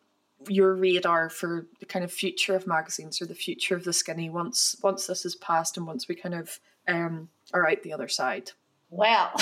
your 0.48 0.74
radar 0.74 1.28
for 1.28 1.66
the 1.80 1.86
kind 1.86 2.04
of 2.04 2.12
future 2.12 2.54
of 2.54 2.66
magazines 2.66 3.20
or 3.20 3.26
the 3.26 3.34
future 3.34 3.74
of 3.74 3.84
the 3.84 3.92
skinny 3.92 4.30
once 4.30 4.76
once 4.82 5.06
this 5.06 5.24
is 5.24 5.34
passed 5.34 5.76
and 5.76 5.84
once 5.86 6.06
we 6.06 6.14
kind 6.14 6.34
of 6.34 6.60
um, 6.86 7.28
are 7.52 7.68
out 7.68 7.82
the 7.82 7.92
other 7.92 8.08
side? 8.08 8.52
Well, 8.90 9.32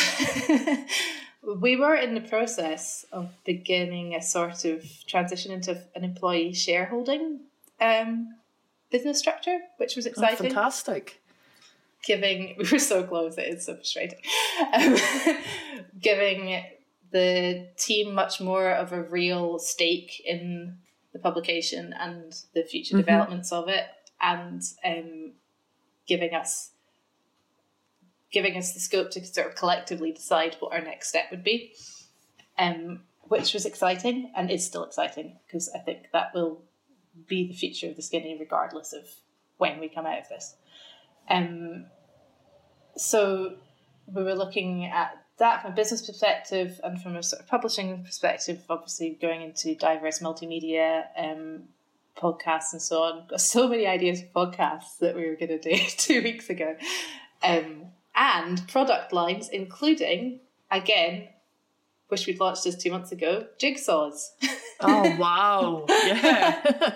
we 1.42 1.76
were 1.76 1.94
in 1.94 2.14
the 2.14 2.20
process 2.20 3.04
of 3.12 3.30
beginning 3.44 4.14
a 4.14 4.22
sort 4.22 4.64
of 4.64 4.84
transition 5.06 5.52
into 5.52 5.80
an 5.94 6.04
employee 6.04 6.52
shareholding 6.52 7.40
um, 7.80 8.34
business 8.90 9.18
structure, 9.18 9.58
which 9.76 9.96
was 9.96 10.06
oh, 10.06 10.10
exciting. 10.10 10.46
Oh, 10.46 10.54
fantastic. 10.54 11.20
giving 12.04 12.56
we 12.58 12.68
were 12.70 12.78
so 12.78 13.02
close. 13.04 13.38
It 13.38 13.48
is 13.48 13.66
so 13.66 13.74
frustrating. 13.74 14.20
Um, 14.72 14.96
giving 16.00 16.64
the 17.12 17.68
team 17.76 18.14
much 18.14 18.40
more 18.40 18.70
of 18.70 18.92
a 18.92 19.02
real 19.02 19.58
stake 19.58 20.20
in 20.24 20.78
the 21.12 21.18
publication 21.18 21.94
and 21.98 22.34
the 22.54 22.62
future 22.62 22.94
mm-hmm. 22.94 23.06
developments 23.06 23.52
of 23.52 23.68
it, 23.68 23.86
and 24.20 24.62
um, 24.84 25.32
giving 26.06 26.34
us 26.34 26.70
giving 28.36 28.58
us 28.58 28.74
the 28.74 28.80
scope 28.80 29.10
to 29.10 29.24
sort 29.24 29.46
of 29.46 29.54
collectively 29.54 30.12
decide 30.12 30.54
what 30.60 30.70
our 30.70 30.82
next 30.82 31.08
step 31.08 31.24
would 31.30 31.42
be, 31.42 31.72
um, 32.58 33.00
which 33.28 33.54
was 33.54 33.64
exciting 33.64 34.30
and 34.36 34.50
is 34.50 34.62
still 34.62 34.84
exciting 34.84 35.38
because 35.46 35.70
I 35.74 35.78
think 35.78 36.08
that 36.12 36.34
will 36.34 36.60
be 37.26 37.48
the 37.48 37.54
future 37.54 37.88
of 37.88 37.96
the 37.96 38.02
skinny 38.02 38.36
regardless 38.38 38.92
of 38.92 39.08
when 39.56 39.80
we 39.80 39.88
come 39.88 40.04
out 40.04 40.18
of 40.18 40.28
this. 40.28 40.54
Um, 41.30 41.86
so 42.94 43.54
we 44.06 44.22
were 44.22 44.34
looking 44.34 44.84
at 44.84 45.16
that 45.38 45.62
from 45.62 45.72
a 45.72 45.74
business 45.74 46.06
perspective 46.06 46.78
and 46.84 47.00
from 47.00 47.16
a 47.16 47.22
sort 47.22 47.40
of 47.40 47.48
publishing 47.48 48.04
perspective, 48.04 48.64
obviously 48.68 49.16
going 49.18 49.40
into 49.40 49.74
diverse 49.76 50.18
multimedia 50.18 51.04
um, 51.16 51.62
podcasts 52.18 52.74
and 52.74 52.82
so 52.82 53.02
on. 53.02 53.26
Got 53.28 53.40
so 53.40 53.66
many 53.66 53.86
ideas 53.86 54.20
for 54.20 54.46
podcasts 54.46 54.98
that 55.00 55.16
we 55.16 55.26
were 55.26 55.36
going 55.36 55.58
to 55.58 55.58
do 55.58 55.74
two 55.96 56.22
weeks 56.22 56.50
ago. 56.50 56.76
Um, 57.42 57.86
and 58.16 58.66
product 58.68 59.12
lines, 59.12 59.48
including, 59.48 60.40
again, 60.70 61.28
wish 62.10 62.26
we'd 62.26 62.38
launched 62.40 62.64
this 62.64 62.76
two 62.76 62.90
months 62.90 63.12
ago, 63.12 63.46
jigsaws. 63.60 64.28
oh 64.80 65.16
wow. 65.18 65.84
Yeah. 66.06 66.94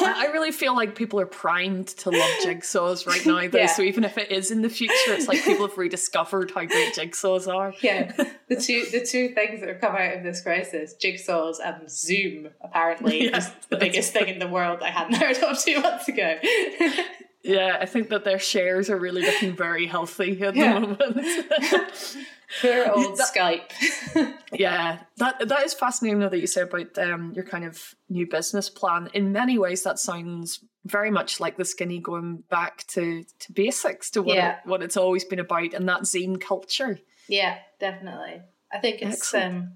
I 0.00 0.28
really 0.32 0.52
feel 0.52 0.74
like 0.74 0.94
people 0.94 1.20
are 1.20 1.26
primed 1.26 1.88
to 1.88 2.10
love 2.10 2.30
jigsaws 2.44 3.06
right 3.06 3.24
now 3.26 3.46
though. 3.48 3.58
Yeah. 3.58 3.66
So 3.66 3.82
even 3.82 4.04
if 4.04 4.16
it 4.16 4.30
is 4.30 4.50
in 4.50 4.62
the 4.62 4.70
future, 4.70 4.94
it's 5.12 5.28
like 5.28 5.44
people 5.44 5.66
have 5.66 5.76
rediscovered 5.76 6.50
how 6.50 6.64
great 6.64 6.94
jigsaws 6.94 7.52
are. 7.52 7.74
Yeah. 7.82 8.12
The 8.48 8.54
two 8.54 8.86
the 8.92 9.04
two 9.04 9.30
things 9.30 9.58
that 9.58 9.68
have 9.68 9.80
come 9.80 9.96
out 9.96 10.18
of 10.18 10.22
this 10.22 10.40
crisis, 10.40 10.94
jigsaws 11.02 11.56
and 11.58 11.90
Zoom, 11.90 12.50
apparently, 12.60 13.24
yeah, 13.24 13.38
is 13.38 13.50
the 13.70 13.76
biggest 13.76 14.12
thing 14.12 14.28
in 14.28 14.38
the 14.38 14.46
world 14.46 14.82
I 14.84 14.90
hadn't 14.90 15.14
heard 15.16 15.36
of 15.38 15.60
two 15.60 15.80
months 15.80 16.06
ago. 16.06 16.38
Yeah, 17.46 17.78
I 17.80 17.86
think 17.86 18.08
that 18.08 18.24
their 18.24 18.38
shares 18.38 18.90
are 18.90 18.98
really 18.98 19.22
looking 19.22 19.54
very 19.54 19.86
healthy 19.86 20.42
at 20.42 20.56
yeah. 20.56 20.74
the 20.74 20.80
moment. 20.80 20.98
Poor 22.60 22.90
old 22.94 23.18
that, 23.18 23.34
Skype. 23.34 24.34
yeah, 24.52 25.00
that 25.18 25.48
that 25.48 25.64
is 25.64 25.74
fascinating 25.74 26.18
though 26.18 26.28
that 26.28 26.40
you 26.40 26.46
said 26.46 26.68
about 26.68 26.98
um, 26.98 27.32
your 27.34 27.44
kind 27.44 27.64
of 27.64 27.94
new 28.08 28.26
business 28.26 28.68
plan. 28.68 29.10
In 29.14 29.32
many 29.32 29.58
ways, 29.58 29.82
that 29.82 29.98
sounds 29.98 30.60
very 30.84 31.10
much 31.10 31.40
like 31.40 31.56
the 31.56 31.64
skinny 31.64 31.98
going 31.98 32.44
back 32.48 32.84
to, 32.88 33.24
to 33.40 33.52
basics, 33.52 34.10
to 34.12 34.22
what 34.22 34.36
yeah. 34.36 34.56
it, 34.58 34.58
what 34.64 34.82
it's 34.82 34.96
always 34.96 35.24
been 35.24 35.40
about, 35.40 35.72
and 35.72 35.88
that 35.88 36.02
zine 36.02 36.40
culture. 36.40 36.98
Yeah, 37.28 37.58
definitely. 37.80 38.42
I 38.72 38.78
think 38.78 39.02
it's 39.02 39.18
Excellent. 39.18 39.54
um, 39.54 39.72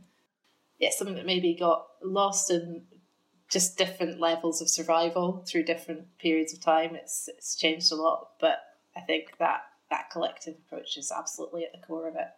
yeah 0.78 0.90
something 0.90 1.16
that 1.16 1.26
maybe 1.26 1.54
got 1.54 1.86
lost 2.02 2.50
in 2.50 2.82
just 3.50 3.76
different 3.76 4.20
levels 4.20 4.62
of 4.62 4.70
survival 4.70 5.44
through 5.46 5.64
different 5.64 6.18
periods 6.18 6.52
of 6.52 6.60
time. 6.60 6.94
It's 6.94 7.28
it's 7.28 7.56
changed 7.56 7.92
a 7.92 7.96
lot, 7.96 8.30
but 8.40 8.60
I 8.96 9.00
think 9.00 9.38
that 9.38 9.62
that 9.90 10.10
collective 10.10 10.54
approach 10.66 10.96
is 10.96 11.12
absolutely 11.12 11.64
at 11.64 11.72
the 11.72 11.86
core 11.86 12.08
of 12.08 12.14
it. 12.14 12.28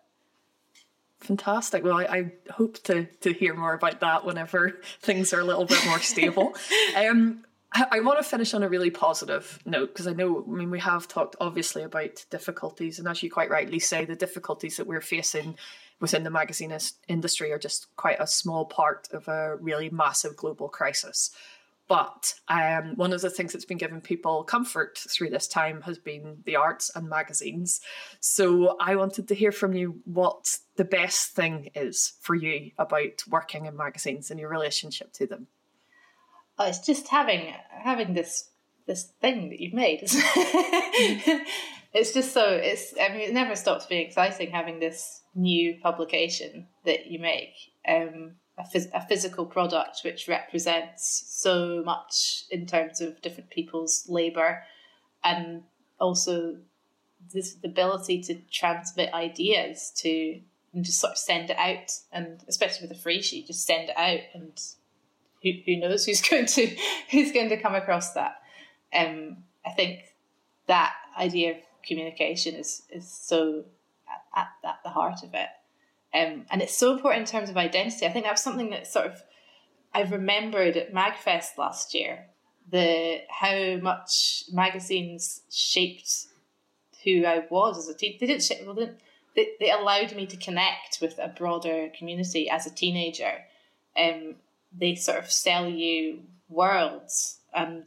Fantastic. 1.20 1.84
Well, 1.84 1.98
I, 1.98 2.04
I, 2.04 2.32
hope 2.50 2.82
to 2.84 3.04
to 3.04 3.32
hear 3.32 3.54
more 3.54 3.74
about 3.74 4.00
that 4.00 4.24
whenever 4.24 4.80
things 5.00 5.32
are 5.32 5.40
a 5.40 5.44
little 5.44 5.66
bit 5.66 5.84
more 5.86 6.00
stable. 6.00 6.54
um, 6.96 7.44
I, 7.75 8.01
want 8.01 8.18
to 8.18 8.23
finish 8.23 8.53
on 8.55 8.62
a 8.62 8.68
really 8.68 8.91
positive 8.91 9.59
note 9.64 9.89
because 9.89 10.07
I 10.07 10.12
know, 10.12 10.45
I 10.47 10.51
mean, 10.51 10.70
we 10.70 10.81
have 10.81 11.09
talked 11.09 11.37
obviously 11.41 11.83
about 11.83 12.25
difficulties, 12.31 12.99
and 12.99 13.09
as 13.09 13.23
you 13.23 13.31
quite 13.31 13.51
rightly 13.51 13.79
say, 13.79 14.05
the 14.05 14.14
difficulties 14.14 14.77
that 14.77 14.87
we're 14.87 15.01
facing 15.01 15.57
within 16.01 16.25
the 16.25 16.31
magazine 16.31 16.77
industry 17.09 17.53
are 17.53 17.59
just 17.59 17.95
quite 17.97 18.20
a 18.20 18.27
small 18.27 18.66
part 18.66 19.09
of 19.12 19.27
a 19.29 19.57
really 19.57 19.89
massive 19.89 20.37
global 20.37 20.68
crisis. 20.68 21.31
But 21.89 22.35
um, 22.49 22.97
one 22.97 23.12
of 23.12 23.20
the 23.20 23.31
things 23.31 23.53
that's 23.53 23.64
been 23.64 23.79
giving 23.79 24.01
people 24.01 24.45
comfort 24.45 24.99
through 24.99 25.31
this 25.31 25.47
time 25.47 25.83
has 25.83 25.99
been 25.99 26.39
the 26.45 26.57
arts 26.57 26.91
and 26.95 27.09
magazines. 27.09 27.81
So 28.20 28.77
I 28.81 28.97
wanted 28.97 29.29
to 29.29 29.35
hear 29.35 29.53
from 29.53 29.75
you 29.75 30.01
what 30.05 30.59
the 30.77 30.85
best 30.85 31.33
thing 31.33 31.70
is 31.75 32.14
for 32.20 32.35
you 32.35 32.70
about 32.79 33.23
working 33.29 33.66
in 33.66 33.77
magazines 33.77 34.31
and 34.31 34.41
your 34.41 34.49
relationship 34.49 35.12
to 35.14 35.27
them. 35.27 35.49
Oh, 36.62 36.68
it's 36.68 36.78
just 36.78 37.08
having 37.08 37.52
having 37.70 38.14
this 38.14 38.50
this 38.86 39.04
thing 39.20 39.50
that 39.50 39.58
you've 39.58 39.74
made. 39.74 40.00
it's 41.92 42.12
just 42.12 42.32
so 42.32 42.44
it's. 42.50 42.94
I 43.00 43.08
mean, 43.08 43.22
it 43.22 43.32
never 43.32 43.56
stops 43.56 43.86
being 43.86 44.06
exciting 44.06 44.50
having 44.50 44.78
this 44.78 45.22
new 45.34 45.76
publication 45.82 46.68
that 46.84 47.06
you 47.06 47.18
make. 47.18 47.54
Um, 47.88 48.36
a, 48.56 48.62
phys- 48.62 48.92
a 48.94 49.04
physical 49.06 49.46
product 49.46 50.02
which 50.04 50.28
represents 50.28 51.24
so 51.26 51.82
much 51.84 52.44
in 52.50 52.66
terms 52.66 53.00
of 53.00 53.20
different 53.22 53.50
people's 53.50 54.04
labour 54.08 54.62
and 55.24 55.62
also 55.98 56.58
this 57.32 57.56
ability 57.64 58.20
to 58.22 58.34
transmit 58.52 59.12
ideas 59.14 59.90
to 59.96 60.40
and 60.74 60.84
just 60.84 61.00
sort 61.00 61.12
of 61.12 61.18
send 61.18 61.48
it 61.48 61.56
out 61.56 61.90
and 62.12 62.44
especially 62.46 62.86
with 62.86 62.96
a 62.96 63.00
free 63.00 63.22
sheet 63.22 63.46
just 63.46 63.64
send 63.64 63.88
it 63.88 63.96
out 63.96 64.20
and 64.34 64.60
who, 65.43 65.51
who 65.66 65.76
knows 65.76 66.05
who's 66.05 66.20
going 66.28 66.47
to 66.47 66.76
who's 67.11 67.32
going 67.32 67.49
to 67.49 67.61
come 67.61 67.74
across 67.74 68.12
that 68.12 68.36
um 68.95 69.36
i 69.66 69.70
think 69.70 70.01
that 70.66 70.93
idea 71.18 71.53
of 71.53 71.57
communication 71.86 72.55
is 72.55 72.82
is 72.90 73.11
so 73.11 73.64
at, 74.34 74.49
at, 74.64 74.76
the 74.84 74.90
heart 74.90 75.22
of 75.22 75.34
it 75.34 75.49
um, 76.14 76.45
and 76.51 76.61
it's 76.61 76.76
so 76.76 76.93
important 76.93 77.26
in 77.26 77.32
terms 77.32 77.49
of 77.49 77.57
identity. 77.57 78.07
I 78.07 78.11
think 78.11 78.26
that's 78.26 78.43
something 78.43 78.70
that 78.70 78.86
sort 78.86 79.07
of 79.07 79.22
I 79.95 80.03
remembered 80.03 80.76
at 80.76 80.93
Magfest 80.93 81.59
last 81.59 81.95
year, 81.95 82.26
the 82.70 83.20
how 83.28 83.76
much 83.82 84.45
magazines 84.53 85.43
shaped 85.51 86.26
who 87.05 87.24
I 87.24 87.47
was 87.51 87.78
as 87.78 87.88
a 87.88 87.95
teen. 87.95 88.16
They 88.18 88.26
didn't 88.26 88.43
shape, 88.43 88.64
well, 88.64 88.74
they, 88.74 88.90
they, 89.36 89.49
they 89.59 89.70
allowed 89.70 90.14
me 90.14 90.26
to 90.26 90.36
connect 90.36 90.99
with 91.01 91.18
a 91.18 91.28
broader 91.28 91.88
community 91.97 92.49
as 92.49 92.66
a 92.66 92.70
teenager. 92.70 93.45
Um, 93.99 94.36
they 94.77 94.95
sort 94.95 95.18
of 95.18 95.31
sell 95.31 95.68
you 95.68 96.23
worlds 96.49 97.39
and 97.55 97.87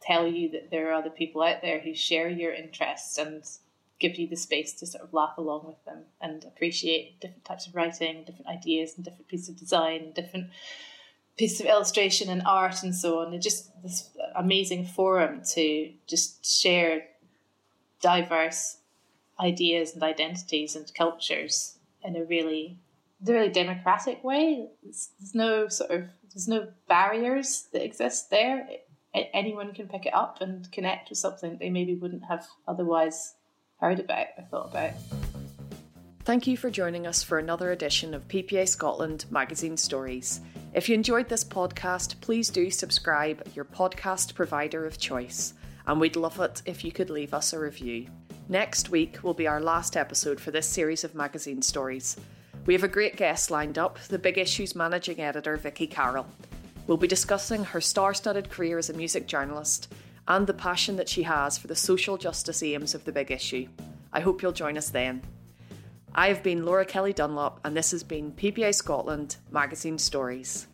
tell 0.00 0.26
you 0.26 0.50
that 0.50 0.70
there 0.70 0.90
are 0.90 0.94
other 0.94 1.10
people 1.10 1.42
out 1.42 1.62
there 1.62 1.80
who 1.80 1.94
share 1.94 2.28
your 2.28 2.52
interests 2.52 3.18
and 3.18 3.44
give 4.00 4.16
you 4.16 4.26
the 4.26 4.36
space 4.36 4.72
to 4.72 4.86
sort 4.86 5.04
of 5.04 5.14
laugh 5.14 5.38
along 5.38 5.64
with 5.64 5.82
them 5.84 6.02
and 6.20 6.44
appreciate 6.44 7.20
different 7.20 7.44
types 7.44 7.66
of 7.66 7.74
writing, 7.74 8.24
different 8.24 8.48
ideas, 8.48 8.94
and 8.96 9.04
different 9.04 9.28
pieces 9.28 9.50
of 9.50 9.56
design, 9.56 10.12
different 10.12 10.48
pieces 11.38 11.60
of 11.60 11.66
illustration 11.66 12.28
and 12.28 12.42
art 12.44 12.82
and 12.82 12.94
so 12.94 13.20
on. 13.20 13.32
It's 13.32 13.44
just 13.44 13.70
this 13.82 14.10
amazing 14.34 14.86
forum 14.86 15.42
to 15.52 15.92
just 16.06 16.44
share 16.44 17.04
diverse 18.00 18.78
ideas 19.40 19.94
and 19.94 20.02
identities 20.02 20.76
and 20.76 20.92
cultures 20.94 21.78
in 22.04 22.16
a 22.16 22.24
really, 22.24 22.76
really 23.30 23.48
democratic 23.48 24.22
way. 24.24 24.68
there's 24.82 25.34
no 25.34 25.68
sort 25.68 25.90
of 25.90 26.04
there's 26.34 26.48
no 26.48 26.68
barriers 26.88 27.68
that 27.72 27.84
exist 27.84 28.30
there. 28.30 28.66
anyone 29.14 29.74
can 29.74 29.86
pick 29.86 30.06
it 30.06 30.14
up 30.14 30.40
and 30.40 30.70
connect 30.72 31.10
with 31.10 31.18
something 31.18 31.58
they 31.58 31.68
maybe 31.70 31.94
wouldn't 31.94 32.24
have 32.24 32.46
otherwise 32.66 33.34
heard 33.78 34.00
about 34.00 34.26
or 34.38 34.44
thought 34.44 34.70
about. 34.70 34.92
Thank 36.24 36.46
you 36.46 36.56
for 36.56 36.70
joining 36.70 37.06
us 37.06 37.22
for 37.22 37.38
another 37.38 37.72
edition 37.72 38.14
of 38.14 38.28
PPA 38.28 38.68
Scotland 38.68 39.26
Magazine 39.30 39.76
Stories. 39.76 40.40
If 40.72 40.88
you 40.88 40.94
enjoyed 40.94 41.28
this 41.28 41.44
podcast, 41.44 42.20
please 42.20 42.48
do 42.48 42.70
subscribe 42.70 43.42
your 43.54 43.64
podcast 43.64 44.34
provider 44.34 44.86
of 44.86 44.98
choice, 44.98 45.54
and 45.86 46.00
we'd 46.00 46.16
love 46.16 46.38
it 46.38 46.62
if 46.64 46.84
you 46.84 46.92
could 46.92 47.10
leave 47.10 47.34
us 47.34 47.52
a 47.52 47.58
review. 47.58 48.06
Next 48.48 48.88
week 48.88 49.22
will 49.22 49.34
be 49.34 49.48
our 49.48 49.60
last 49.60 49.96
episode 49.96 50.40
for 50.40 50.52
this 50.52 50.66
series 50.66 51.02
of 51.02 51.14
magazine 51.14 51.60
stories. 51.60 52.16
We 52.64 52.74
have 52.74 52.84
a 52.84 52.88
great 52.88 53.16
guest 53.16 53.50
lined 53.50 53.76
up, 53.76 53.98
the 54.04 54.20
Big 54.20 54.38
Issue's 54.38 54.76
managing 54.76 55.20
editor, 55.20 55.56
Vicky 55.56 55.88
Carroll. 55.88 56.28
We'll 56.86 56.96
be 56.96 57.08
discussing 57.08 57.64
her 57.64 57.80
star 57.80 58.14
studded 58.14 58.50
career 58.50 58.78
as 58.78 58.88
a 58.88 58.92
music 58.92 59.26
journalist 59.26 59.92
and 60.28 60.46
the 60.46 60.54
passion 60.54 60.94
that 60.94 61.08
she 61.08 61.24
has 61.24 61.58
for 61.58 61.66
the 61.66 61.74
social 61.74 62.16
justice 62.16 62.62
aims 62.62 62.94
of 62.94 63.04
the 63.04 63.10
big 63.10 63.32
issue. 63.32 63.66
I 64.12 64.20
hope 64.20 64.42
you'll 64.42 64.52
join 64.52 64.78
us 64.78 64.90
then. 64.90 65.22
I 66.14 66.28
have 66.28 66.44
been 66.44 66.64
Laura 66.64 66.84
Kelly 66.84 67.12
Dunlop, 67.12 67.58
and 67.64 67.76
this 67.76 67.90
has 67.90 68.04
been 68.04 68.30
PPA 68.30 68.72
Scotland 68.74 69.38
Magazine 69.50 69.98
Stories. 69.98 70.68